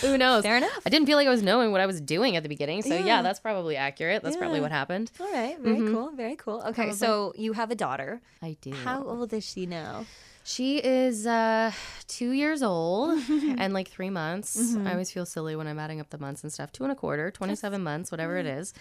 [0.00, 0.42] who knows?
[0.44, 0.80] Fair enough.
[0.86, 2.82] I didn't feel like I was knowing what I was doing at the beginning.
[2.82, 3.22] So yeah, Yeah.
[3.22, 4.22] that's probably accurate.
[4.22, 5.10] That's probably what happened.
[5.20, 5.58] All right.
[5.60, 5.94] Very mm-hmm.
[5.94, 6.10] cool.
[6.12, 6.62] Very cool.
[6.68, 8.20] Okay, so you have a daughter.
[8.42, 8.72] I do.
[8.72, 10.06] How old is she now?
[10.46, 11.72] She is uh,
[12.06, 14.60] two years old and like three months.
[14.60, 14.86] Mm-hmm.
[14.86, 16.70] I always feel silly when I'm adding up the months and stuff.
[16.70, 18.74] Two and a quarter, 27 months, whatever it is.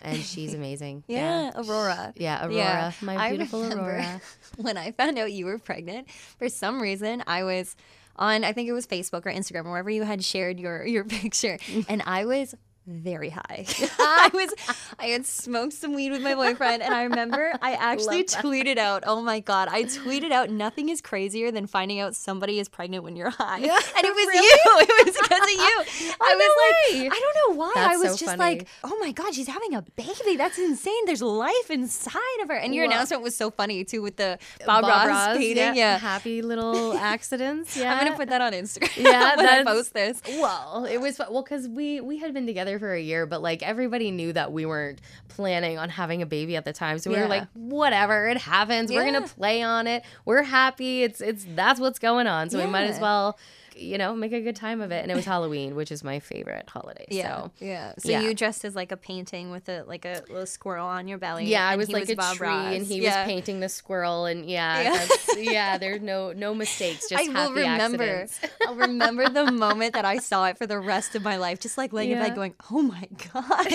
[0.00, 1.02] And she's amazing.
[1.08, 2.12] Yeah, Aurora.
[2.16, 2.54] Yeah, Aurora.
[2.54, 4.20] Yeah, My beautiful Aurora.
[4.58, 6.08] When I found out you were pregnant,
[6.38, 7.74] for some reason I was
[8.14, 11.04] on I think it was Facebook or Instagram or wherever you had shared your your
[11.04, 11.58] picture,
[11.88, 12.54] and I was
[12.88, 13.66] very high.
[13.98, 14.54] I was
[14.98, 19.04] I had smoked some weed with my boyfriend and I remember I actually tweeted out,
[19.06, 23.04] "Oh my god, I tweeted out nothing is crazier than finding out somebody is pregnant
[23.04, 23.64] when you're high." And
[24.06, 24.58] it was you.
[24.80, 26.14] It was because of you.
[26.20, 27.02] Oh, I was way.
[27.02, 27.72] like, I don't know why.
[27.74, 28.58] That's I was so just funny.
[28.58, 30.36] like, "Oh my god, she's having a baby.
[30.36, 31.04] That's insane.
[31.06, 34.38] There's life inside of her." And your Well- announcement was so funny too with the
[34.64, 35.74] Bob, Ross, painting.
[35.76, 35.98] Yeah.
[35.98, 37.76] Happy little accidents.
[37.76, 37.92] Yeah.
[37.94, 38.96] I'm gonna put that on Instagram.
[38.96, 40.20] Yeah, when I post this.
[40.26, 43.62] Well, it was well because we we had been together for a year, but like
[43.62, 46.98] everybody knew that we weren't planning on having a baby at the time.
[46.98, 47.22] So we Yeah.
[47.22, 48.90] were like, whatever, it happens.
[48.90, 50.04] We're gonna play on it.
[50.24, 51.02] We're happy.
[51.02, 52.50] It's it's that's what's going on.
[52.50, 53.38] So we might as well
[53.78, 55.02] you know, make a good time of it.
[55.02, 57.06] And it was Halloween, which is my favorite holiday.
[57.10, 57.92] So yeah.
[57.98, 58.20] So yeah.
[58.22, 61.46] you dressed as like a painting with a like a little squirrel on your belly.
[61.46, 62.74] yeah, I was like a Bob tree, Ross.
[62.74, 63.22] and he Yeah.
[63.24, 65.06] was painting the squirrel, and yeah, Yeah.
[65.52, 65.78] yeah.
[65.78, 68.02] There's no no mistakes, just I will remember.
[68.04, 68.40] accidents.
[68.66, 71.78] I'll remember the moment that I saw it for the rest of my life, just
[71.78, 72.28] like laying in Yeah.
[72.28, 73.66] bed going, "Oh my god!"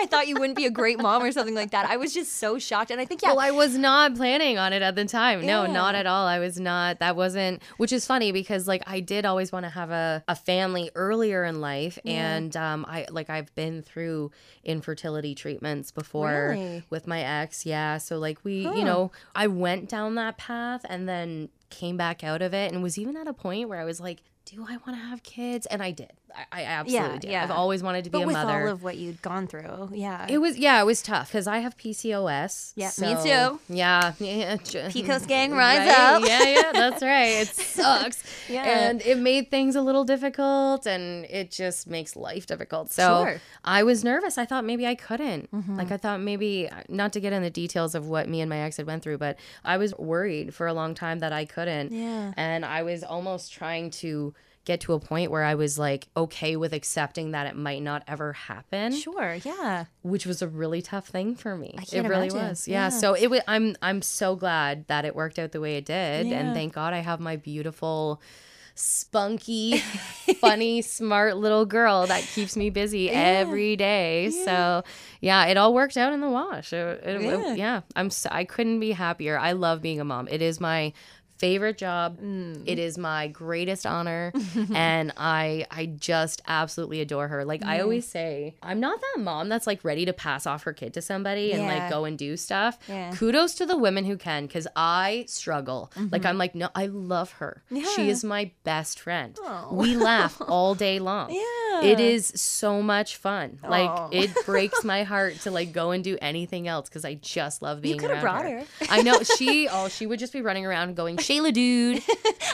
[0.00, 1.86] Like I thought you wouldn't be a great mom or something like that.
[1.86, 4.72] I was just so shocked, and I think yeah, Well, I was not planning on
[4.72, 5.44] it at the time.
[5.46, 6.26] No, not at all.
[6.26, 6.98] I was not.
[7.00, 7.62] That wasn't.
[7.76, 11.44] Which is funny because like I did always want to have a, a family earlier
[11.44, 14.30] in life, and um, I like I've been through
[14.64, 16.82] infertility treatments before Really?
[16.90, 17.66] with my ex.
[17.66, 22.22] Yeah, so like we, you know, I went down that path and then came back
[22.24, 24.76] out of it, and was even at a point where I was like, do I
[24.86, 25.66] want to have kids?
[25.66, 26.12] And I did.
[26.34, 27.30] I, I absolutely did.
[27.30, 27.42] yeah.
[27.44, 28.62] I've always wanted to be but a with mother.
[28.62, 31.58] all of what you'd gone through, yeah, It was yeah, it was tough because I
[31.58, 32.72] have PCOS.
[32.76, 33.60] Yeah, me too.
[33.68, 34.56] Yeah, yeah.
[34.56, 35.88] Picos gang, rise right?
[35.98, 36.22] up.
[36.26, 37.42] Yeah, yeah, that's right.
[37.42, 38.22] It sucks.
[38.48, 38.64] Yeah.
[38.64, 42.90] and it made things a little difficult, and it just makes life difficult.
[42.90, 43.26] So Sure.
[43.34, 43.38] Mm-hmm.
[43.64, 44.38] I was nervous.
[44.38, 45.48] I thought maybe I couldn't.
[45.76, 48.58] Like I thought maybe not to get in the details of what me and my
[48.58, 51.92] ex had went through, but I was worried for a long time that I couldn't.
[51.92, 52.32] Yeah.
[52.36, 54.34] and I was almost trying to.
[54.64, 58.04] Get to a point where I was like okay with accepting that it might not
[58.06, 61.74] ever happen sure, yeah, which was a really tough thing for me.
[61.92, 62.48] It really imagine.
[62.50, 62.68] was.
[62.68, 62.84] Yeah.
[62.84, 62.88] Yeah.
[62.90, 63.40] So it was.
[63.48, 66.38] I'm I'm so glad that it worked out the way it did, Yeah.
[66.38, 68.22] and thank God I have my beautiful,
[68.76, 69.78] spunky,
[70.40, 74.30] funny, smart little girl that keeps me busy every day.
[74.30, 74.84] So
[75.20, 76.72] yeah, it all worked out in the wash.
[76.72, 77.54] It- it- it- Yeah.
[77.54, 77.80] yeah.
[77.96, 78.10] I'm.
[78.10, 79.38] So, I couldn't be happier.
[79.38, 80.28] I love being a mom.
[80.28, 80.92] It is my
[81.42, 82.20] favorite job.
[82.20, 82.62] Mm.
[82.66, 84.32] It is my greatest honor
[84.74, 87.44] and I I just absolutely adore her.
[87.44, 90.72] Like I always say, I'm not that mom that's like ready to pass off her
[90.72, 92.78] kid to somebody and like go and do stuff.
[92.88, 93.10] Yeah.
[93.16, 95.90] Kudos to the women who can cuz I struggle.
[96.12, 97.62] Like I'm like no, I love her.
[97.68, 98.08] She Mm-hmm.
[98.12, 99.36] Is my best friend.
[99.42, 99.70] Oh.
[99.72, 101.30] We laugh all day long.
[101.42, 101.61] Yeah.
[101.80, 103.58] It is so much fun.
[103.66, 104.08] Like Oh.
[104.12, 107.80] it breaks my heart to like go and do anything else cuz I just love
[107.80, 108.60] being You coulda brought her.
[108.60, 108.66] her.
[108.90, 112.02] I know she oh she would just be running around going Shayla dude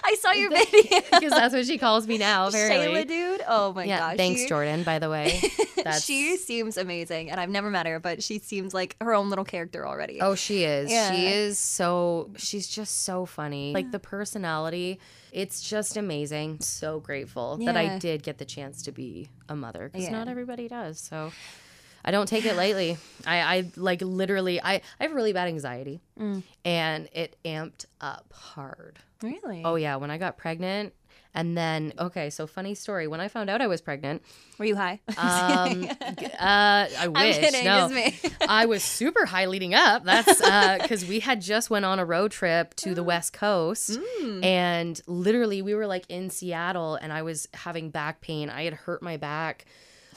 [0.05, 1.01] I saw your video.
[1.13, 2.49] because that's what she calls me now.
[2.49, 3.41] Apparently, Shayla, dude.
[3.47, 3.99] Oh my yeah.
[3.99, 4.17] gosh.
[4.17, 4.83] Thanks, she- Jordan.
[4.83, 5.41] By the way,
[5.85, 9.29] that's She seems amazing, and I've never met her, but she seems like her own
[9.29, 10.21] little character already.
[10.23, 10.91] oh, she is.
[10.91, 11.13] Yeah.
[11.15, 12.31] She is so.
[12.37, 13.73] She's just so funny.
[13.75, 14.99] Like the personality,
[15.33, 16.61] it's just amazing.
[16.61, 17.99] So grateful that I Yeah.
[17.99, 19.08] did get the chance to be
[19.49, 20.13] a mother because Yeah.
[20.19, 20.99] not everybody does.
[21.01, 21.33] So.
[22.05, 22.97] I don't take it lightly.
[23.27, 24.63] I, I like literally.
[24.63, 26.43] I, I have really bad anxiety, Mm.
[26.65, 29.01] and it amped up hard.
[29.21, 29.63] really?
[29.65, 30.95] Oh yeah, when I got pregnant,
[31.39, 33.07] and then okay, so funny story.
[33.09, 34.23] When I found out I was pregnant,
[34.59, 35.01] Were you high?
[35.19, 37.39] Um, uh, I wish.
[37.39, 37.65] Kidding.
[37.65, 38.19] no, me.
[38.49, 40.05] I was super high leading up.
[40.05, 40.39] That's
[40.83, 44.45] because we had just went on a road trip to the West Coast, Mm.
[44.45, 48.51] and literally we were like in Seattle, and I was having back pain.
[48.51, 49.65] I had hurt my back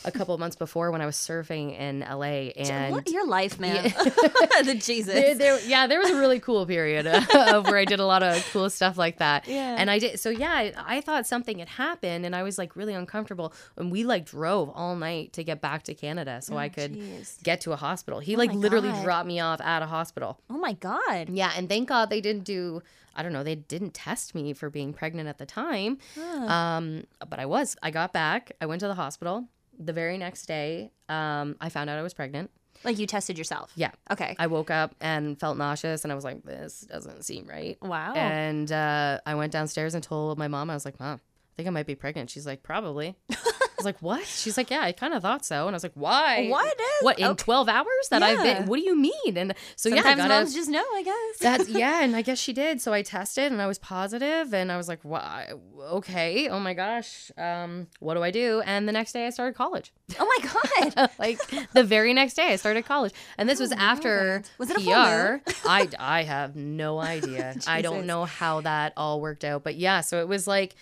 [0.03, 3.83] a couple months before when I was surfing in LA, and What- your life, man.
[4.63, 5.13] the Jesus.
[5.13, 8.23] there, there- yeah, there was a really cool period of where I did a lot
[8.23, 9.47] of cool stuff like that.
[9.47, 9.75] Yeah.
[9.77, 10.19] And I did.
[10.19, 13.53] So yeah, I, I thought something had happened, and I was like really uncomfortable.
[13.77, 17.41] And we like drove all night to get back to Canada so I could jeez.
[17.43, 18.19] get to a hospital.
[18.19, 19.03] He like literally God.
[19.03, 20.39] dropped me off at a hospital.
[20.49, 21.29] oh my God.
[21.29, 22.81] Yeah, and thank God they didn't do.
[23.13, 23.43] I don't know.
[23.43, 25.97] They didn't test me for being pregnant at the time.
[26.17, 27.75] Um, but I was.
[27.83, 28.53] I got back.
[28.61, 29.45] I went to the hospital.
[29.83, 32.51] The very next day, um, I found out I was pregnant.
[32.83, 33.71] Like you tested yourself.
[33.75, 33.91] Yeah.
[34.11, 34.35] Okay.
[34.39, 38.13] I woke up and felt nauseous, and I was like, "This doesn't seem right." wow.
[38.13, 41.19] And uh, I went downstairs and told my mom, I was like, "Mom,
[41.53, 43.35] I think I might be pregnant." She's like, "Probably." I
[43.77, 45.93] was like, "What?" She's like, "Yeah, I kind of thought so." And I was like,
[45.95, 46.47] "Why?
[46.49, 46.79] What?
[47.01, 48.67] What in twelve hours that I've been?
[48.67, 51.39] What do you mean?" And so yeah, I Sometimes got moms just know, I guess.
[51.39, 52.79] that's yeah, and I guess she did.
[52.79, 55.51] So I tested, and I was positive, and I was like, "Why?
[55.79, 59.55] Okay, oh my gosh, um, what do I do?" And the next day, I started
[59.55, 59.91] college.
[60.19, 61.09] oh my God.
[61.19, 61.39] like
[61.73, 65.51] the very next day, I started college, and this was after Was it a PR.
[65.67, 67.55] I I have no idea.
[67.67, 70.75] I don't know how that all worked out, but yeah, so it was like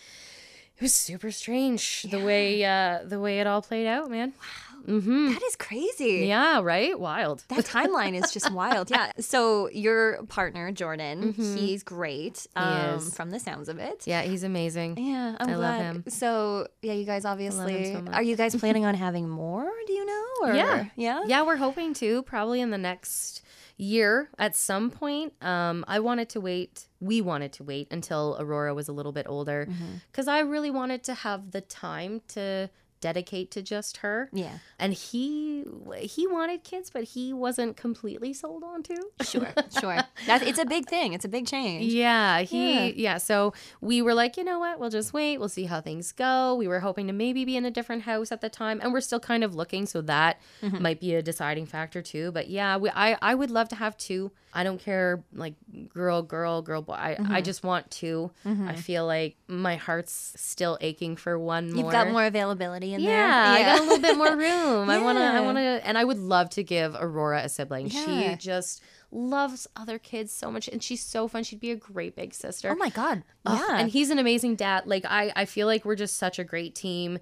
[0.80, 4.34] it was super strange the way uh the way it all played out, man.
[4.40, 4.46] Wow.
[4.88, 6.26] That is crazy.
[6.26, 6.98] Yeah, right?
[6.98, 7.44] Wild.
[7.50, 8.90] That timeline is just wild.
[8.90, 9.12] Yeah.
[9.20, 12.48] So your partner, Jordan, he's great.
[12.56, 12.98] Um, Mm-hmm.
[13.08, 13.14] is.
[13.14, 14.08] from the sounds of it.
[14.08, 14.98] Yeah, he's amazing.
[14.98, 16.04] Yeah, I'm I love him.
[16.08, 19.70] So yeah, you guys obviously so are you guys planning on having more?
[19.86, 20.26] Do you know?
[20.44, 20.86] Or, Yeah.
[20.96, 23.44] yeah, Yeah, we're hoping to probably in the next
[23.80, 25.34] year at some point.
[25.42, 26.86] Um, I wanted to wait.
[27.00, 29.94] We wanted to wait until Aurora was a little bit older Mm-hmm.
[30.12, 32.70] because I really wanted to have the time to
[33.02, 34.30] dedicate to just her.
[34.34, 34.60] Yeah.
[34.78, 35.64] And he
[36.02, 38.96] he wanted kids, but he wasn't completely sold on to.
[39.24, 39.48] Sure,
[39.80, 40.00] sure.
[40.28, 41.14] That it's a big thing.
[41.14, 41.92] It's a big change.
[41.94, 42.86] Yeah, he Yeah.
[42.96, 43.18] yeah.
[43.18, 44.80] So we were like, you know what?
[44.80, 45.38] We'll just wait.
[45.40, 46.56] We'll see how things go.
[46.56, 49.02] We were hoping to maybe be in a different house at the time, and we're
[49.02, 49.86] still kind of looking.
[49.86, 50.82] So that Mm-hmm.
[50.84, 52.32] might be a deciding factor too.
[52.32, 54.32] But yeah, we, I I would love to have two.
[54.54, 55.54] I don't care like
[55.94, 56.94] girl, girl, girl, boy.
[56.94, 57.32] I, Mm-hmm.
[57.34, 58.32] I just want 2
[58.68, 61.84] I feel like my heart's still aching for one more.
[61.84, 63.60] You've got more availability in Yeah, there.
[63.60, 64.90] Yeah, I got a little bit more room.
[64.90, 67.88] I wanna, I wanna, and I would love to give Aurora a sibling.
[67.88, 68.32] Yeah.
[68.32, 68.82] She just
[69.12, 71.44] loves other kids so much, and she's so fun.
[71.44, 72.70] She'd be a great big sister.
[72.72, 73.24] Oh my god.
[73.46, 73.78] Ugh, Yeah.
[73.80, 74.88] and he's an amazing dad.
[74.88, 77.20] Like I, I feel like we're just such a great team,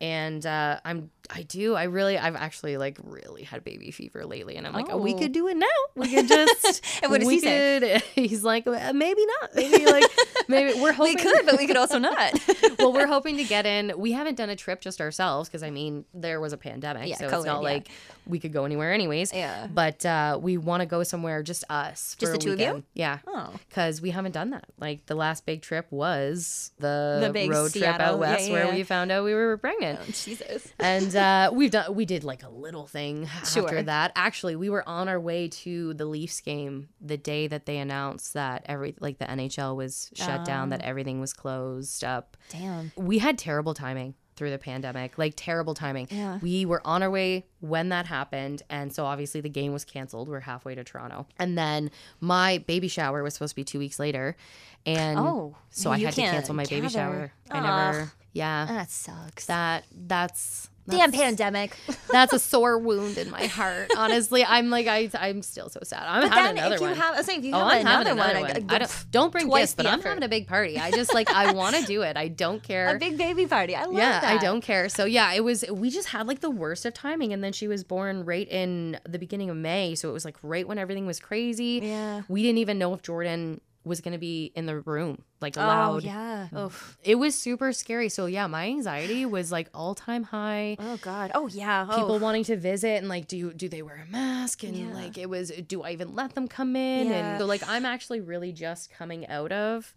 [0.00, 4.56] and uh, I'm, I do, I really, I've actually like really had baby fever lately,
[4.56, 5.18] and I'm like, oh, we Oh.
[5.18, 5.66] could do it now.
[5.94, 6.82] We could just.
[7.02, 8.02] And what does we he say?
[8.14, 9.54] He's like, "Uh, maybe not.
[9.54, 10.04] Maybe like,
[10.48, 12.32] maybe we're hoping we could, but we could also not.
[12.78, 13.92] well, we're hoping to get in.
[13.98, 17.16] We haven't done a trip just ourselves because I mean there was a pandemic, Yeah,
[17.16, 17.68] so COVID, it's not yeah.
[17.68, 17.88] like
[18.26, 19.32] we could go anywhere anyways.
[19.32, 19.66] Yeah.
[19.72, 22.84] But uh, we want to go somewhere just us, Just the two of you?
[22.94, 23.18] Yeah.
[23.26, 23.52] Oh.
[23.68, 24.64] Because we haven't done that.
[24.78, 28.82] Like the last big trip was the, The road trip out west yeah, where we
[28.82, 30.00] found out we were pregnant.
[30.14, 30.68] Jesus.
[30.78, 34.12] and uh, we've done we did like a little thing after that.
[34.16, 38.34] Actually, we were on our way to the Leafs game the day that they announced
[38.34, 40.70] that every like the NHL was shut down, Oh.
[40.76, 42.92] that everything was closed up Damn.
[42.96, 46.38] we had terrible timing through the pandemic like terrible timing Yeah.
[46.40, 50.28] we were on our way when that happened and so obviously the game was canceled
[50.28, 51.90] we're halfway to toronto and then
[52.20, 54.36] my baby shower was supposed to be two weeks later
[54.86, 56.90] and Oh, so i had to cancel my baby gather.
[56.90, 57.58] shower i
[57.92, 59.46] never yeah That sucks.
[59.46, 61.76] that that's Damn pandemic.
[62.10, 66.04] that's a sore wound in my heart honestly i'm like I, i'm still so sad
[66.08, 67.58] i'm But having then another if you one have, I was saying if you Oh,
[67.58, 68.70] have I'm another, having another one, one.
[68.70, 70.78] I- I don't, don't bring gifts, but the I'm having a big party.
[70.78, 72.16] I just like I want to do it.
[72.16, 72.94] I don't care.
[72.94, 73.74] a big baby party.
[73.74, 74.24] I love yeah, that.
[74.24, 74.88] I don't care.
[74.88, 75.64] So yeah, it was.
[75.70, 78.98] We just had like the worst of timing, and then she was born right in
[79.08, 81.80] the beginning of May, so it was like right when everything was crazy.
[81.82, 82.22] Yeah.
[82.28, 85.68] we didn't even know if Jordan was gonna be in the room, like loud.
[85.68, 86.02] Oh allowed.
[86.04, 86.48] yeah.
[86.56, 86.96] Oof.
[87.02, 88.08] It was super scary.
[88.08, 90.76] So yeah, my anxiety was like all time high.
[90.78, 91.32] Oh god.
[91.34, 91.86] Oh yeah.
[91.90, 91.96] Oh.
[91.96, 94.62] People wanting to visit and like, do you, do they wear a mask?
[94.62, 94.94] And Yeah.
[94.94, 97.08] like, it was, do I even let them come in?
[97.08, 97.30] Yeah.
[97.32, 99.92] And so like, I'm actually really just coming out of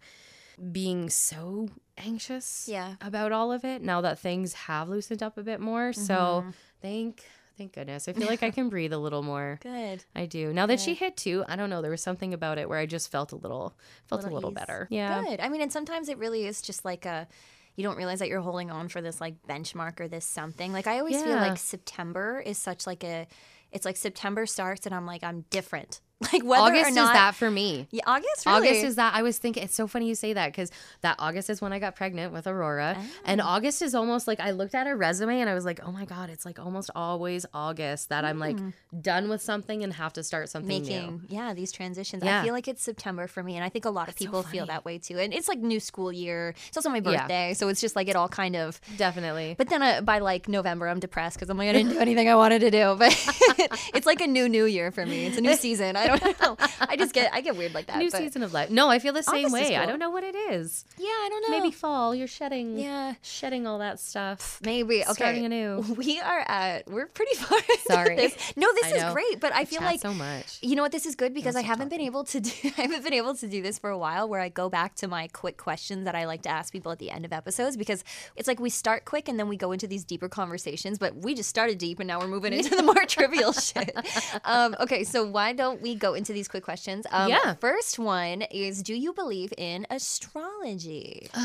[0.70, 1.68] being so
[1.98, 2.94] anxious Yeah.
[3.00, 5.92] about all of it now that things have loosened up a bit more.
[5.92, 6.50] So Mm-hmm.
[6.80, 7.24] thank,
[7.56, 8.08] thank goodness.
[8.08, 9.58] I feel like I can breathe a little more.
[9.62, 10.04] Good.
[10.14, 10.52] I do.
[10.52, 11.82] Now that she hit two, I don't know.
[11.82, 13.76] There was something about it where I just felt a little,
[14.06, 14.86] felt a Little little better.
[14.90, 15.22] Yeah.
[15.22, 15.40] Good.
[15.40, 17.28] I mean, and sometimes it really is just like a.
[17.74, 20.72] You don't realize that you're holding on for this like benchmark or this something.
[20.74, 23.26] Like I always feel like September is such like a.
[23.70, 26.02] It's like September starts and I'm like I'm different.
[26.32, 27.86] Like whether August or is that for me.
[27.90, 28.46] Yeah, August.
[28.46, 28.68] Really?
[28.68, 30.70] August is that I was thinking it's so funny you say that because
[31.00, 32.96] that August is when I got pregnant with Aurora.
[33.24, 33.44] And Oh.
[33.46, 36.04] August is almost like I looked at her resume and I was like, oh my
[36.04, 38.58] God, it's like almost always August that I'm like
[39.00, 41.00] done with something and have to start something new.
[41.00, 41.16] Hmm.
[41.28, 42.22] yeah these transitions.
[42.24, 42.40] Yeah.
[42.40, 44.42] I feel like it's September for me, and I think a lot of so people
[44.42, 45.18] feel that way too.
[45.18, 46.54] And it's like new school year.
[46.68, 47.02] It's also my Yeah.
[47.22, 48.80] birthday, so it's just like it all kind of.
[48.96, 49.54] Definitely.
[49.58, 52.28] But then uh, by like November, I'm depressed because I'm like I didn't do anything
[52.28, 52.94] I wanted to do.
[52.98, 53.12] But
[53.94, 55.26] it's like a new new year for me.
[55.26, 55.96] It's a new season.
[55.96, 56.11] I don't
[56.42, 56.56] know.
[56.80, 57.98] I just get I get weird like that.
[57.98, 58.70] New season of life.
[58.70, 59.76] No, I feel the same August way.
[59.76, 60.84] I don't know what it is.
[60.98, 61.58] Yeah, I don't know.
[61.58, 62.14] Maybe fall.
[62.14, 62.78] You're shedding.
[62.78, 63.14] Yeah.
[63.22, 64.60] Shedding all that stuff.
[64.64, 65.12] Maybe okay.
[65.12, 65.84] Starting anew.
[65.96, 66.88] We are at.
[66.88, 67.58] We're pretty far.
[67.86, 68.16] Sorry.
[68.16, 68.52] this.
[68.56, 70.58] No, this I is great, but I feel like so much.
[70.62, 70.92] You know what?
[70.92, 72.50] This is good because I haven't been able to do.
[72.78, 74.28] I haven't been able to do this for a while.
[74.28, 76.98] Where I go back to my quick questions that I like to ask people at
[76.98, 78.04] the end of episodes because
[78.36, 80.98] it's like we start quick and then we go into these deeper conversations.
[80.98, 83.96] But we just started deep and now we're moving into the more trivial shit.
[84.44, 87.06] Um, okay, so why don't we go into these quick questions?
[87.10, 87.54] Um, Yeah.
[87.54, 91.28] First one is: Do you believe in astrology?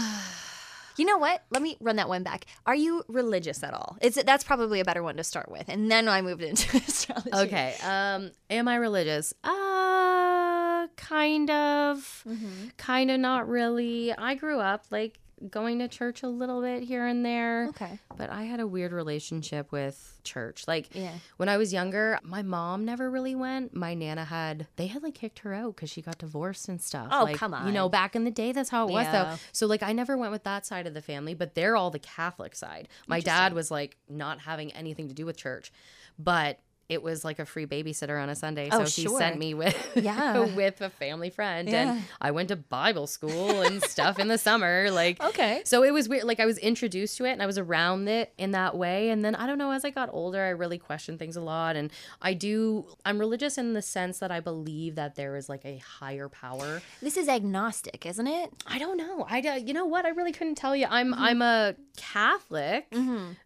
[1.00, 1.44] You know what?
[1.52, 2.46] Let me run that one back.
[2.66, 4.00] Are you religious at all?
[4.02, 7.30] It's that's probably a better one to start with, and then I moved into astrology.
[7.32, 7.76] Okay.
[7.86, 9.32] Um, am I religious?
[9.44, 12.24] Uh, kind of.
[12.28, 12.70] Mm-hmm.
[12.78, 14.12] Kind of not really.
[14.12, 15.20] I grew up like
[15.50, 17.68] going to church a little bit here and there.
[17.70, 18.00] Okay.
[18.18, 20.68] But I had a weird relationship with church.
[20.68, 21.12] Like Yeah.
[21.38, 23.76] when I was younger, my mom never really went.
[23.76, 27.10] My nana had they had like kicked her out because she got divorced and stuff.
[27.12, 29.12] Oh, like, come You know, back in the day, that's how it was Yeah.
[29.24, 29.36] though.
[29.52, 32.00] So like I never went with that side of the family, but they're all the
[32.00, 32.88] Catholic side.
[33.08, 35.72] My dad was like not having anything to do with church,
[36.18, 36.60] but
[36.90, 38.70] it was like a free babysitter on a Sunday.
[38.72, 39.18] Oh, so he sure.
[39.20, 40.46] sent me with Yeah.
[40.56, 41.94] with a family friend Yeah.
[41.96, 44.90] and I went to Bible school and stuff in the summer.
[44.92, 45.62] Like Okay.
[45.66, 46.24] So it was weird.
[46.24, 49.10] Like I was introduced to it and I was around it in that way.
[49.10, 51.76] And then I don't know, as I got older, I really questioned things a lot.
[51.76, 55.66] And I do I'm religious in the sense that I believe that there is like
[55.66, 56.82] a higher power.
[57.02, 58.52] This is agnostic, isn't it?
[58.66, 59.26] I don't know.
[59.30, 60.06] I don't- you know what?
[60.06, 60.88] I really couldn't tell you.
[60.90, 61.22] I'm Mm-hmm.
[61.24, 62.88] I'm a Catholic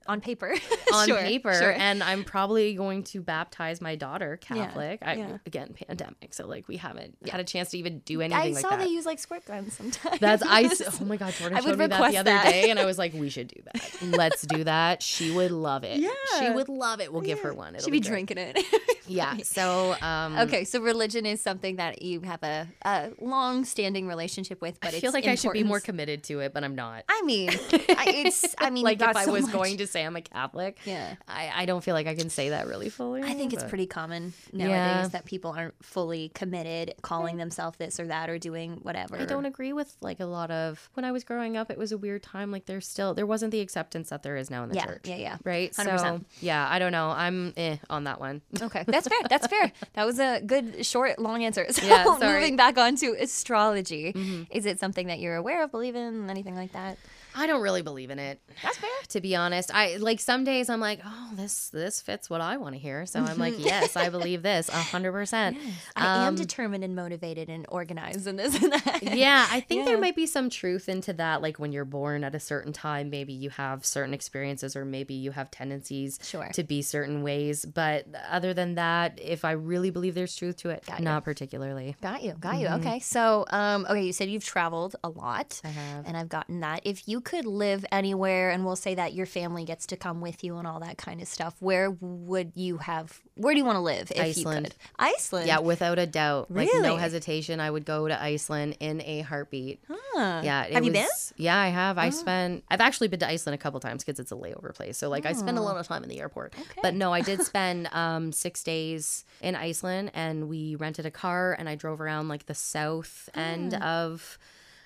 [0.08, 0.56] On paper.
[0.94, 1.72] on Sure, paper, sure.
[1.74, 5.00] and I'm probably going to baptize my daughter Catholic.
[5.02, 5.38] I, yeah.
[5.46, 8.58] Again, pandemic, so like we haven't had a chance to even do anything I like
[8.62, 8.80] saw that.
[8.80, 10.20] they use like squirt guns sometimes.
[10.20, 10.70] That's I.
[11.02, 12.44] Oh my god, Jordan I showed me that the other that.
[12.52, 13.98] day, and I was like, we should do that.
[14.02, 15.02] Let's do that.
[15.02, 16.00] She would love it.
[16.00, 16.10] Yeah,
[16.40, 17.12] she would love it.
[17.14, 17.76] We'll give her one.
[17.76, 18.28] It'll Should be great.
[18.28, 18.60] drinking it.
[19.08, 19.38] Yeah.
[19.44, 24.80] So um, okay, so religion is something that you have a, a long-standing relationship with,
[24.80, 27.04] but I feel like I should be more committed to it, but I'm not.
[27.10, 28.56] I mean, I, it's.
[28.58, 30.78] I mean, like if got I so was much- going to say I'm a Catholic,
[30.86, 31.16] Yeah.
[31.28, 33.21] I, I don't feel like I can say that really fully.
[33.24, 35.08] I think it's pretty common nowadays Yeah.
[35.14, 39.18] that people aren't fully committed, calling themselves this or that or doing whatever.
[39.18, 41.70] I don't agree with like a lot of when I was growing up.
[41.72, 42.52] It was a weird time.
[42.52, 45.02] Like there's still there wasn't the acceptance that there is now in the Yeah, church.
[45.06, 45.38] yeah, yeah.
[45.44, 45.72] Right.
[45.72, 46.00] 100%.
[46.00, 47.10] So yeah, I don't know.
[47.10, 48.42] I'm eh on that one.
[48.62, 49.20] Okay, that's fair.
[49.30, 49.72] That's fair.
[49.94, 51.66] That was a good short, long answer.
[51.72, 52.06] So Yeah.
[52.06, 52.26] Mm-hmm.
[52.26, 56.56] moving back on to astrology, is it something that you're aware of, believe in, anything
[56.56, 56.98] like that?
[57.36, 58.40] I don't really believe in it.
[58.64, 58.90] That's fair.
[59.12, 62.56] To be honest, I like some days I'm like, oh, this this fits what I
[62.56, 63.06] want to hear.
[63.06, 65.58] So I'm like, yes, I believe this a hundred percent.
[65.98, 69.00] I am Um, determined and motivated and organized and this and that.
[69.04, 71.42] Yeah, I think there might be some truth into that.
[71.42, 75.14] Like when you're born at a certain time, maybe you have certain experiences or maybe
[75.14, 76.48] you have tendencies Sure.
[76.54, 77.66] to be certain ways.
[77.66, 81.04] But other than that, if I really believe there's truth to it, you.
[81.04, 81.98] not particularly.
[82.02, 82.34] Got you.
[82.40, 82.68] Got you.
[82.68, 83.00] Okay.
[83.00, 85.60] So, um, okay, you said you've traveled a lot.
[85.66, 86.08] I have.
[86.08, 86.82] And I've gotten that.
[86.86, 90.44] If you could live anywhere, and we'll say that your family gets to come with
[90.44, 93.22] you and all that kind of stuff, where would you have?
[93.36, 94.12] Where do you want to live?
[94.12, 94.66] If Iceland.
[94.66, 94.76] You could?
[94.98, 95.48] Iceland.
[95.48, 96.52] Yeah, without a doubt.
[96.52, 99.82] Like no hesitation, I would go to Iceland in a heartbeat.
[99.88, 100.42] Huh.
[100.44, 100.66] Yeah.
[100.66, 101.08] Have you been?
[101.38, 101.98] Yeah, I have.
[101.98, 102.64] I spent.
[102.70, 104.98] I've actually been to Iceland a couple times because it's a layover place.
[104.98, 106.54] So like, I spend a lot of time in the airport.
[106.60, 106.82] Okay.
[106.82, 111.56] But no, I did spend um, six days in Iceland, and we rented a car,
[111.58, 114.38] and I drove around like the south end of.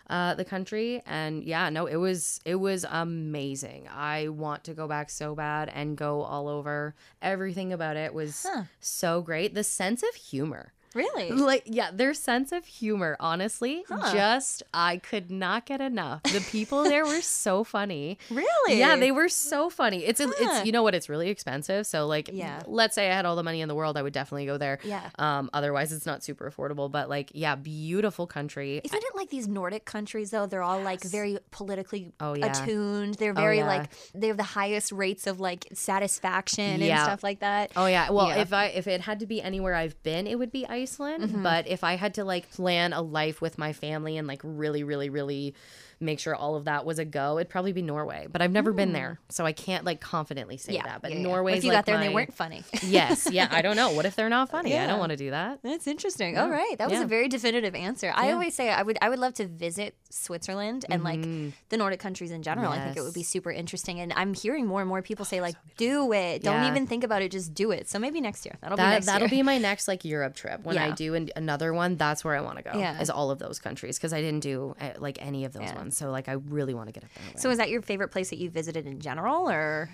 [0.08, 1.02] Uh, the country.
[1.06, 3.88] And yeah no it was it was amazing.
[3.92, 6.94] I want to go back so bad and go all over.
[7.22, 8.46] Everything about it was
[8.80, 9.56] so great.
[9.56, 11.30] The sense of humor Really?
[11.32, 16.84] like yeah their sense of humor honestly just i could not get enough the people
[16.86, 18.80] there were so funny Really?
[18.80, 20.34] yeah they were so funny it's a, Huh.
[20.40, 22.62] it's you know what it's really expensive so like Yeah.
[22.66, 24.80] let's say i had all the money in the world i would definitely go there
[24.84, 25.10] Yeah.
[25.20, 29.48] um otherwise it's not super affordable but like yeah beautiful country Isn't it like these
[29.48, 30.46] Nordic countries though?
[30.48, 32.48] They're all like very politically Oh, yeah.
[32.62, 33.16] attuned.
[33.16, 33.68] They're very yeah.
[33.68, 37.72] like they have the highest rates of like satisfaction and stuff like that.
[37.76, 38.10] Oh yeah.
[38.12, 38.42] Well, Yeah.
[38.42, 40.85] if I if it had to be anywhere I've been, it would be Iceland.
[41.22, 41.44] Mm-hmm.
[41.44, 44.84] But if I had to like plan a life with my family and like really,
[44.84, 45.56] really, really
[46.00, 48.28] make sure all of that was a go, it'd probably be Norway.
[48.32, 50.84] But I've never been there, so I can't like confidently say yeah.
[50.84, 51.02] that.
[51.02, 51.24] But yeah, yeah.
[51.24, 52.64] Norway's What if you like got there and they weren't funny.
[52.84, 53.30] yes.
[53.32, 53.48] Yeah.
[53.52, 53.92] I don't know.
[53.92, 54.78] What if they're not funny?
[54.78, 55.60] I don't want to do that.
[55.64, 56.38] That's interesting.
[56.38, 57.06] All right, that was Yeah.
[57.06, 58.12] a very definitive answer.
[58.16, 61.22] I always say I would I would love to visit Switzerland and like
[61.70, 62.72] the Nordic countries in general.
[62.72, 63.26] I think it would be Mm-hmm.
[63.36, 66.44] Super interesting, and I'm hearing more and more people say like, "Do it!
[66.44, 66.70] Don't Yeah.
[66.70, 67.32] even think about it.
[67.32, 68.56] Just do it." So maybe next year.
[68.62, 69.40] That'll be That next that'll year.
[69.40, 70.64] be my next like Europe trip.
[70.64, 72.78] When I do an, another one, that's where I want to go.
[72.78, 73.02] Yeah.
[73.02, 75.74] Is all of those countries because I didn't do uh, like any of those Yeah.
[75.86, 75.98] Ones.
[75.98, 77.42] So like I really want to get up there.
[77.42, 79.90] So is that your favorite place that you visited in general, or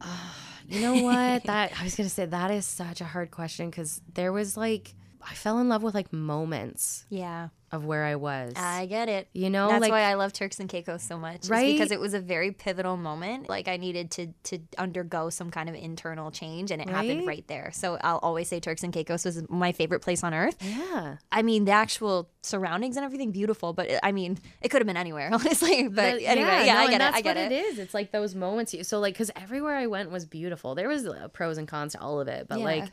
[0.00, 0.36] ah,
[0.68, 1.44] You know what?
[1.44, 4.94] that I was gonna say that is such a hard question because there was like
[5.28, 7.48] I fell in love with like moments yeah?
[7.72, 8.52] of where I was.
[8.56, 9.26] I get it.
[9.32, 11.72] you know, That's like why I love Turks and Caicos so much, Right?
[11.72, 13.48] Because it was a very pivotal moment.
[13.48, 17.26] Like I needed to to undergo some kind of internal change, and it happened Right?
[17.26, 17.70] right there.
[17.72, 20.56] So I'll always say Turks and Caicos was my favorite place on earth.
[20.60, 21.16] yeah.
[21.32, 24.96] I mean, the actual surroundings and everything beautiful, but I mean, it could have been
[24.96, 25.88] anywhere, honestly.
[25.88, 26.98] But But, anyway, yeah, no, I get it.
[26.98, 27.52] That's I get what it.
[27.52, 27.78] it is.
[27.80, 28.72] It's like those moments.
[28.74, 30.76] you- So like, because everywhere I went was beautiful.
[30.76, 32.64] There was uh, pros and cons to all of it, but Yeah.
[32.64, 32.84] like.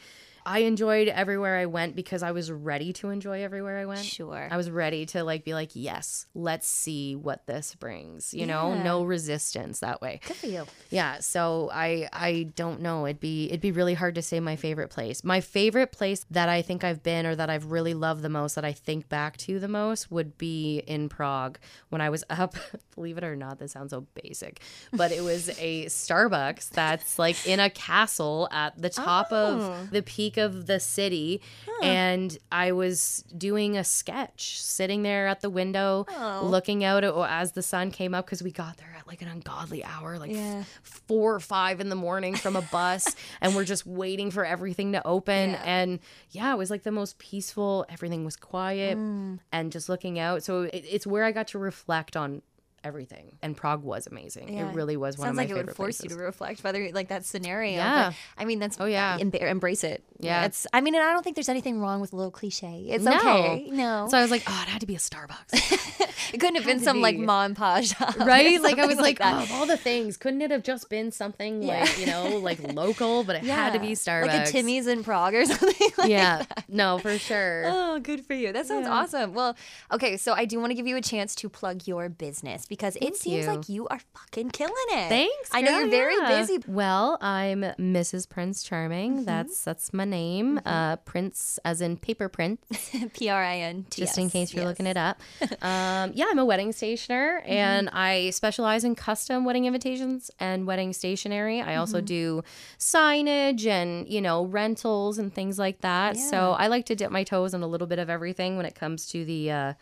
[0.45, 4.03] I enjoyed everywhere I went because I was ready to enjoy everywhere I went.
[4.03, 4.47] Sure.
[4.51, 8.33] I was ready to like be like, yes, let's see what this brings.
[8.33, 10.19] You know, no resistance that way.
[10.27, 10.65] Good for you.
[10.89, 13.05] Yeah, so I I don't know.
[13.05, 15.23] It'd be it'd be really hard to say my favorite place.
[15.23, 18.55] My favorite place that I think I've been or that I've really loved the most
[18.55, 21.57] that I think back to the most would be in Prague
[21.89, 22.55] when I was up.
[22.95, 24.59] Believe it or not, this sounds so basic,
[24.91, 29.35] but it was a Starbucks that's like in a castle at the top Oh.
[29.81, 31.41] of the peak peak of the city
[31.81, 36.41] and I was doing a sketch sitting there at the window Oh.
[36.45, 39.27] looking out at, as the sun came up because we got there at like an
[39.27, 43.63] ungodly hour like f- four or five in the morning from a bus and we're
[43.65, 45.61] just waiting for everything to open Yeah.
[45.65, 45.99] and
[46.31, 49.39] yeah it was like the most peaceful everything was quiet Mm.
[49.51, 52.41] and just looking out so it, it's where i got to reflect on
[52.83, 54.69] everything and prague was amazing Yeah.
[54.69, 55.57] it really was one Sounds of my favorite places.
[55.57, 56.03] Sounds like it would force places.
[56.15, 57.77] you to reflect whether like that scenario.
[57.77, 58.09] Yeah.
[58.09, 59.17] but, I mean, that's Oh, yeah.
[59.19, 60.03] em- embrace it.
[60.19, 60.45] Yeah.
[60.45, 60.65] it's.
[60.73, 62.85] I mean, and I don't think there's anything wrong with a little cliche.
[62.89, 63.11] It's No.
[63.17, 63.69] okay.
[63.71, 65.51] No, so i was like oh it had to be a starbucks
[66.33, 68.97] it couldn't have been to some like mom and pa shop, right like i was
[68.97, 69.33] like, that.
[69.35, 72.59] oh, of all the things couldn't it have just been something like you know like
[72.73, 75.89] local but it had to be starbucks like a Timmy's in Prague or something.
[75.97, 78.51] Like yeah no for sure Oh, good for you.
[78.51, 78.93] That sounds Yeah.
[78.93, 79.33] awesome.
[79.33, 79.55] Well,
[79.91, 82.95] okay, so I do want to give you a chance to plug your business because
[82.99, 83.51] it seems you.
[83.51, 85.07] like you are fucking killing it.
[85.09, 85.49] Thanks.
[85.51, 86.39] I know girl, you're very yeah.
[86.39, 86.57] busy.
[86.67, 88.27] Well, I'm Mrs.
[88.27, 89.17] Prints Charming.
[89.17, 89.25] Mm-hmm.
[89.25, 90.59] That's that's my name.
[90.65, 92.89] Uh, Prints, as in paper Prints.
[93.13, 94.01] P R I N T.
[94.01, 95.21] Just in case you're looking it up.
[95.61, 97.51] Um, yeah, I'm a wedding stationer, Mm-hmm.
[97.51, 101.61] and I specialize in custom wedding invitations and wedding stationery.
[101.61, 102.05] I also Mm-hmm.
[102.05, 102.43] do
[102.79, 106.17] signage and you know rentals and things like that.
[106.17, 108.75] So I like to dip my toes in a little bit of everything when it
[108.75, 109.73] comes to the uh,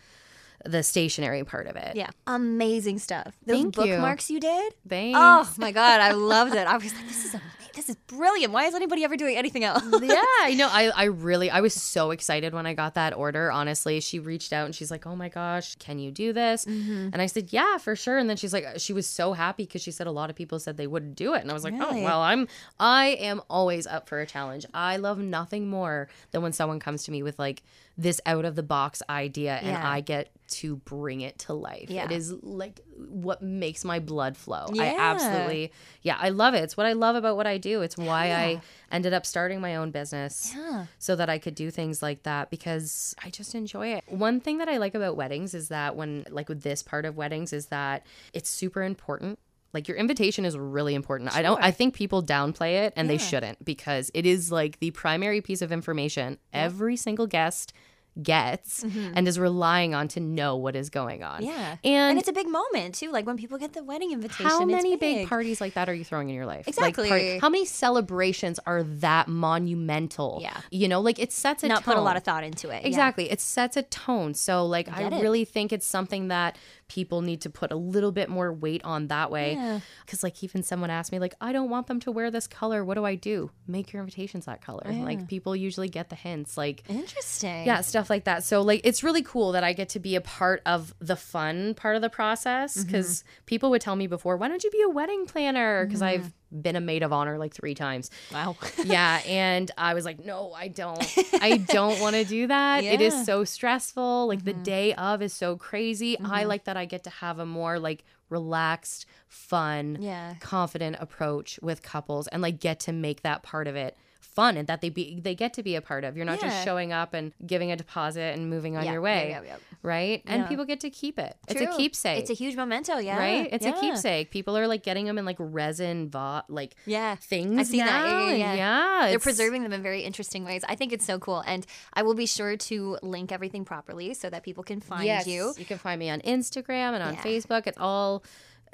[0.66, 1.96] the stationary part of it.
[1.96, 3.38] Yeah, amazing stuff.
[3.46, 4.74] Those Thank bookmarks you, did.
[4.88, 5.18] Thanks.
[5.20, 6.68] Oh my god, I loved it.
[6.68, 7.52] I was like, this is amazing.
[7.74, 8.52] This is brilliant.
[8.52, 9.82] Why is anybody ever doing anything else?
[10.02, 10.68] yeah, I know.
[10.70, 13.50] I, I really, I was so excited when I got that order.
[13.52, 17.10] Honestly, she reached out and she's like, "Oh my gosh, can you do this?" Mm-hmm.
[17.14, 19.82] And I said, "Yeah, for sure." And then she's like, she was so happy because
[19.82, 21.74] she said a lot of people said they wouldn't do it, and I was like,
[21.74, 22.02] Really?
[22.02, 22.48] "Oh well, I'm,
[22.80, 24.66] I am always up for a challenge.
[24.74, 27.64] I love nothing more than when someone comes to me with like
[27.98, 29.90] this out of the box idea, and Yeah.
[29.90, 31.90] I get to bring it to life.
[31.90, 32.06] Yeah.
[32.06, 34.66] It is like what makes my blood flow.
[34.78, 35.72] I absolutely,
[36.02, 36.64] yeah, I love it.
[36.64, 37.82] It's what I love about what I do.
[37.82, 38.62] It's why I
[38.92, 40.88] ended up starting my own business Yeah.
[41.00, 44.04] so that I could do things like that because I just enjoy it.
[44.08, 47.16] One thing that I like about weddings is that when, like, with this part of
[47.18, 49.40] weddings, is that it's super important.
[49.74, 51.36] Like, your invitation is really important.
[51.36, 54.92] I don't, I think people downplay it and they shouldn't because it is like the
[54.92, 57.74] primary piece of information every single guest
[58.22, 61.42] gets and is relying on to know what is going on.
[61.42, 61.50] Mm-hmm.
[61.50, 61.78] Yeah.
[61.84, 63.10] And, And it's a big moment too.
[63.10, 64.46] Like when people get the wedding invitation.
[64.46, 65.00] how many big.
[65.00, 66.68] big parties like that are you throwing in your life?
[66.68, 67.10] Exactly.
[67.10, 70.40] Like how many celebrations are that monumental?
[70.42, 70.60] Yeah.
[70.72, 72.82] You know, like it sets a Not put a lot of thought into it.
[72.82, 72.88] Yeah.
[72.88, 73.32] Exactly.
[73.32, 74.34] It sets a tone.
[74.34, 75.22] So like I it.
[75.22, 76.58] really think it's something that
[76.98, 79.54] people need to put a little bit more weight on that way.
[79.54, 79.80] Yeah.
[80.08, 82.80] Cuz like even someone asked me like I don't want them to wear this color.
[82.88, 83.36] What do I do?
[83.68, 84.86] Make your invitations that color.
[85.10, 87.66] Like people usually get the hints like Interesting.
[87.66, 88.44] yeah, stuff like that.
[88.44, 91.74] So like it's really cool that I get to be a part of the fun
[91.76, 92.86] part of the process Mm-hmm.
[92.88, 95.86] because people would tell me before, why don't you be a wedding planner?
[95.86, 96.24] Because Mm-hmm.
[96.26, 98.10] I've been a maid of honor like three times.
[98.34, 98.58] Wow.
[98.84, 101.02] yeah, and I was like, no, I don't.
[101.42, 102.84] I don't want to do that.
[102.84, 103.08] It Yeah.
[103.08, 104.28] is so stressful.
[104.28, 104.64] Like the mm-hmm.
[104.64, 106.20] day of is so crazy.
[106.20, 106.50] I mm-hmm.
[106.50, 110.36] like that I get to have a more like relaxed, fun, Yeah.
[110.40, 113.98] confident approach with couples and like get to make that part of it
[114.34, 116.16] fun and that they be they get to be a part of.
[116.16, 116.50] You're not Yeah.
[116.50, 119.38] just showing up and giving a deposit and moving on Yeah, your way.
[119.46, 119.56] yeah.
[119.84, 120.22] Right?
[120.28, 121.36] And people get to keep it.
[121.48, 122.20] It's a keepsake.
[122.20, 122.98] It's a huge memento.
[122.98, 123.18] Yeah.
[123.18, 123.50] Right?
[123.52, 124.30] It's a keepsake.
[124.32, 127.16] People are like getting them in like resin vo- like Yeah.
[127.16, 128.38] things I've seen that.
[128.38, 130.64] Yeah, yeah, They're preserving them in very interesting ways.
[130.68, 131.44] I think it's so cool.
[131.46, 135.26] And I will be sure to link everything properly so that people can find yes,
[135.28, 135.54] you.
[135.58, 137.16] You can find me on Instagram and on.
[137.18, 137.68] Facebook.
[137.68, 138.24] It's all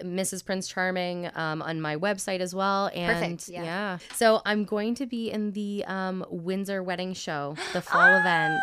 [0.01, 0.45] Mrs.
[0.45, 2.89] Prints Charming um, on my website as well.
[2.93, 3.97] And Perfect, yeah.
[4.13, 8.59] So I'm going to be in the um, Windsor Wedding Show, the fall event.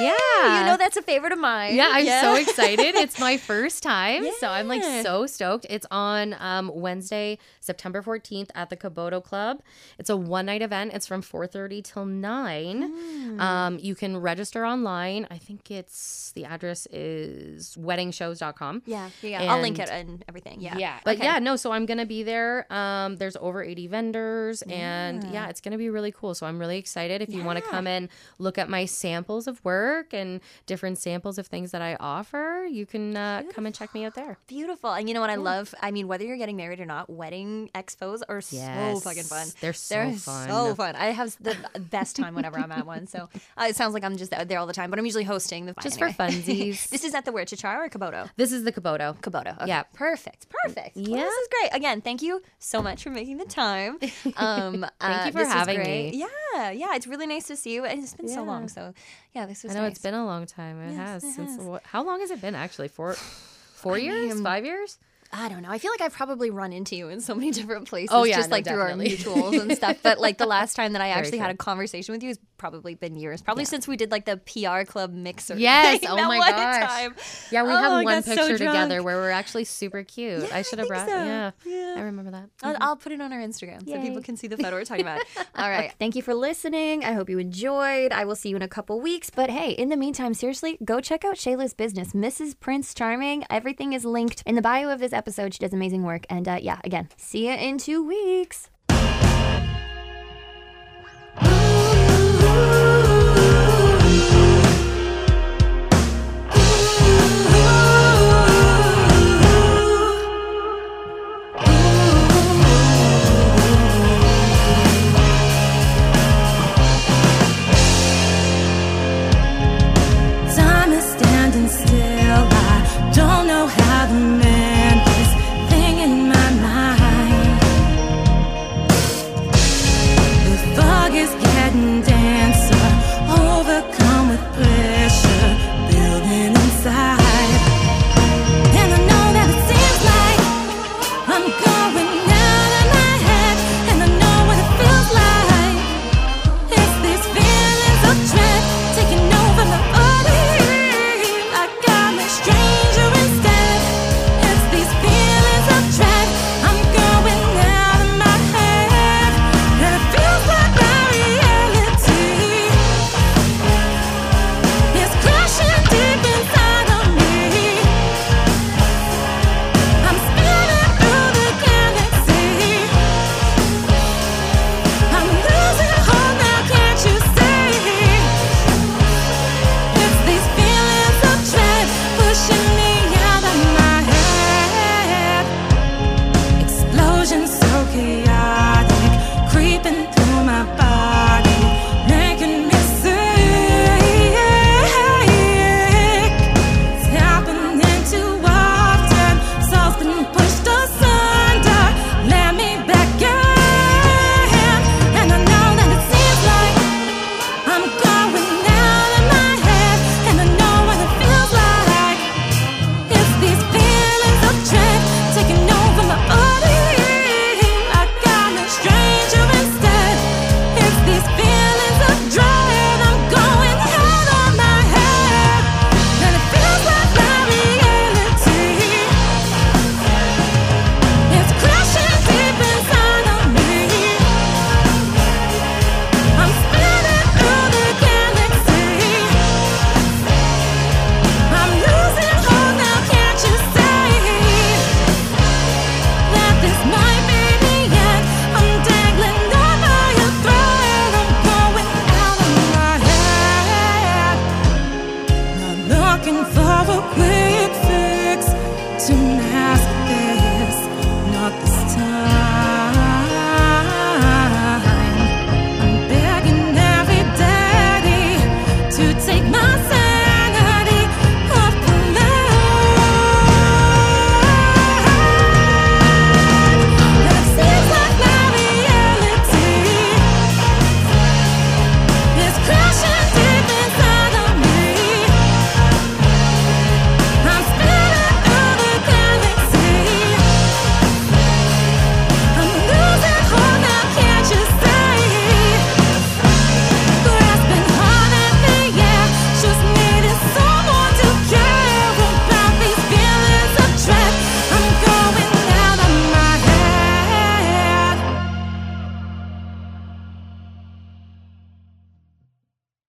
[0.00, 0.04] Yay!
[0.06, 0.60] Yeah.
[0.60, 1.74] You know that's a favorite of mine.
[1.74, 2.94] Yeah, I'm so excited.
[2.94, 4.24] It's my first time.
[4.38, 5.66] So I'm like so stoked.
[5.68, 9.60] It's on um, Wednesday, September 14th at the Caboto Club.
[9.98, 10.92] It's a one night event.
[10.94, 12.82] It's from 4:30 till 9.
[12.82, 13.40] Hmm.
[13.40, 15.26] Um, you can register online.
[15.30, 18.82] I think it's the address is weddingshows.com.
[18.86, 19.42] Yeah, yeah.
[19.42, 19.52] yeah.
[19.54, 20.60] I'll link it And- and everything.
[20.60, 20.77] Yeah.
[20.78, 21.00] Yeah.
[21.04, 21.24] But Okay.
[21.24, 22.66] yeah, no, so I'm going to be there.
[22.72, 26.34] Um, there's over 80 vendors and yeah, it's going to be really cool.
[26.34, 27.22] So I'm really excited.
[27.22, 28.08] If you want to come and
[28.38, 32.86] look at my samples of work and different samples of things that I offer, you
[32.86, 34.38] can uh, come and check me out there.
[34.46, 34.92] Beautiful.
[34.92, 35.74] And you know what I love?
[35.80, 39.02] I mean, whether you're getting married or not, wedding expos are so Yes.
[39.04, 39.48] fucking fun.
[39.60, 40.48] They're so They're fun.
[40.48, 40.96] so fun.
[40.96, 41.56] I have the
[41.90, 43.06] best time whenever I'm at one.
[43.06, 45.66] So uh, it sounds like I'm just there all the time, but I'm usually hosting
[45.66, 46.12] the Just anyway.
[46.12, 46.88] for funsies.
[46.90, 48.28] this is at the where Ciociaro or Caboto?
[48.36, 49.16] This is the Caboto.
[49.20, 49.56] Caboto.
[49.56, 49.68] Okay.
[49.68, 49.82] Yeah.
[49.94, 50.48] Perfect.
[50.48, 50.67] Perfect.
[50.76, 51.16] Well, Yeah.
[51.24, 51.70] this is great.
[51.74, 53.98] Again, thank you so much for making the time.
[54.36, 56.10] Um, Thank uh, you for having me.
[56.14, 56.70] Yeah.
[56.70, 56.94] Yeah.
[56.94, 57.84] It's really nice to see you.
[57.84, 58.68] And it's been so long.
[58.68, 58.92] So
[59.34, 59.92] yeah, this was I know nice.
[59.92, 60.80] it's been a long time.
[60.80, 61.24] It Yes, has.
[61.24, 61.80] it Since has.
[61.84, 62.88] how long has it been actually?
[62.88, 63.14] Four,
[63.74, 64.34] four years?
[64.34, 64.98] mean- Five years?
[65.30, 65.68] I don't know.
[65.68, 68.10] I feel like I've probably run into you in so many different places.
[68.12, 69.98] Oh, yeah, just no, like through our mutuals and stuff.
[70.02, 72.94] But like the last time that I actually had a conversation with you is probably
[72.94, 73.40] been years.
[73.40, 73.68] Probably yeah.
[73.68, 75.56] since we did like the PR club mixer.
[75.68, 76.00] Yes.
[76.00, 76.88] Thing, oh my gosh.
[76.88, 77.14] Time.
[77.50, 80.42] Yeah, we oh, have one picture so together where we're actually super cute.
[80.42, 81.08] Yeah, I should have brought.
[81.08, 81.14] So.
[81.14, 81.50] Yeah.
[81.64, 81.94] yeah.
[81.96, 82.48] I remember that.
[82.62, 82.82] I'll, mm-hmm.
[82.82, 83.94] I'll, put it on our Instagram Yay.
[83.94, 85.22] so people can see the photo we're talking about.
[85.56, 85.92] All right.
[85.98, 87.04] Thank you for listening.
[87.04, 88.12] I hope you enjoyed.
[88.12, 89.30] I will see you in a couple weeks.
[89.30, 92.58] But hey, in the meantime, seriously, go check out Shayla's business, Mrs.
[92.58, 93.44] Prince Charming.
[93.50, 95.54] Everything is linked in the bio of this episode.
[95.54, 96.24] She does amazing work.
[96.30, 98.70] And uh, yeah, again, see you in two weeks.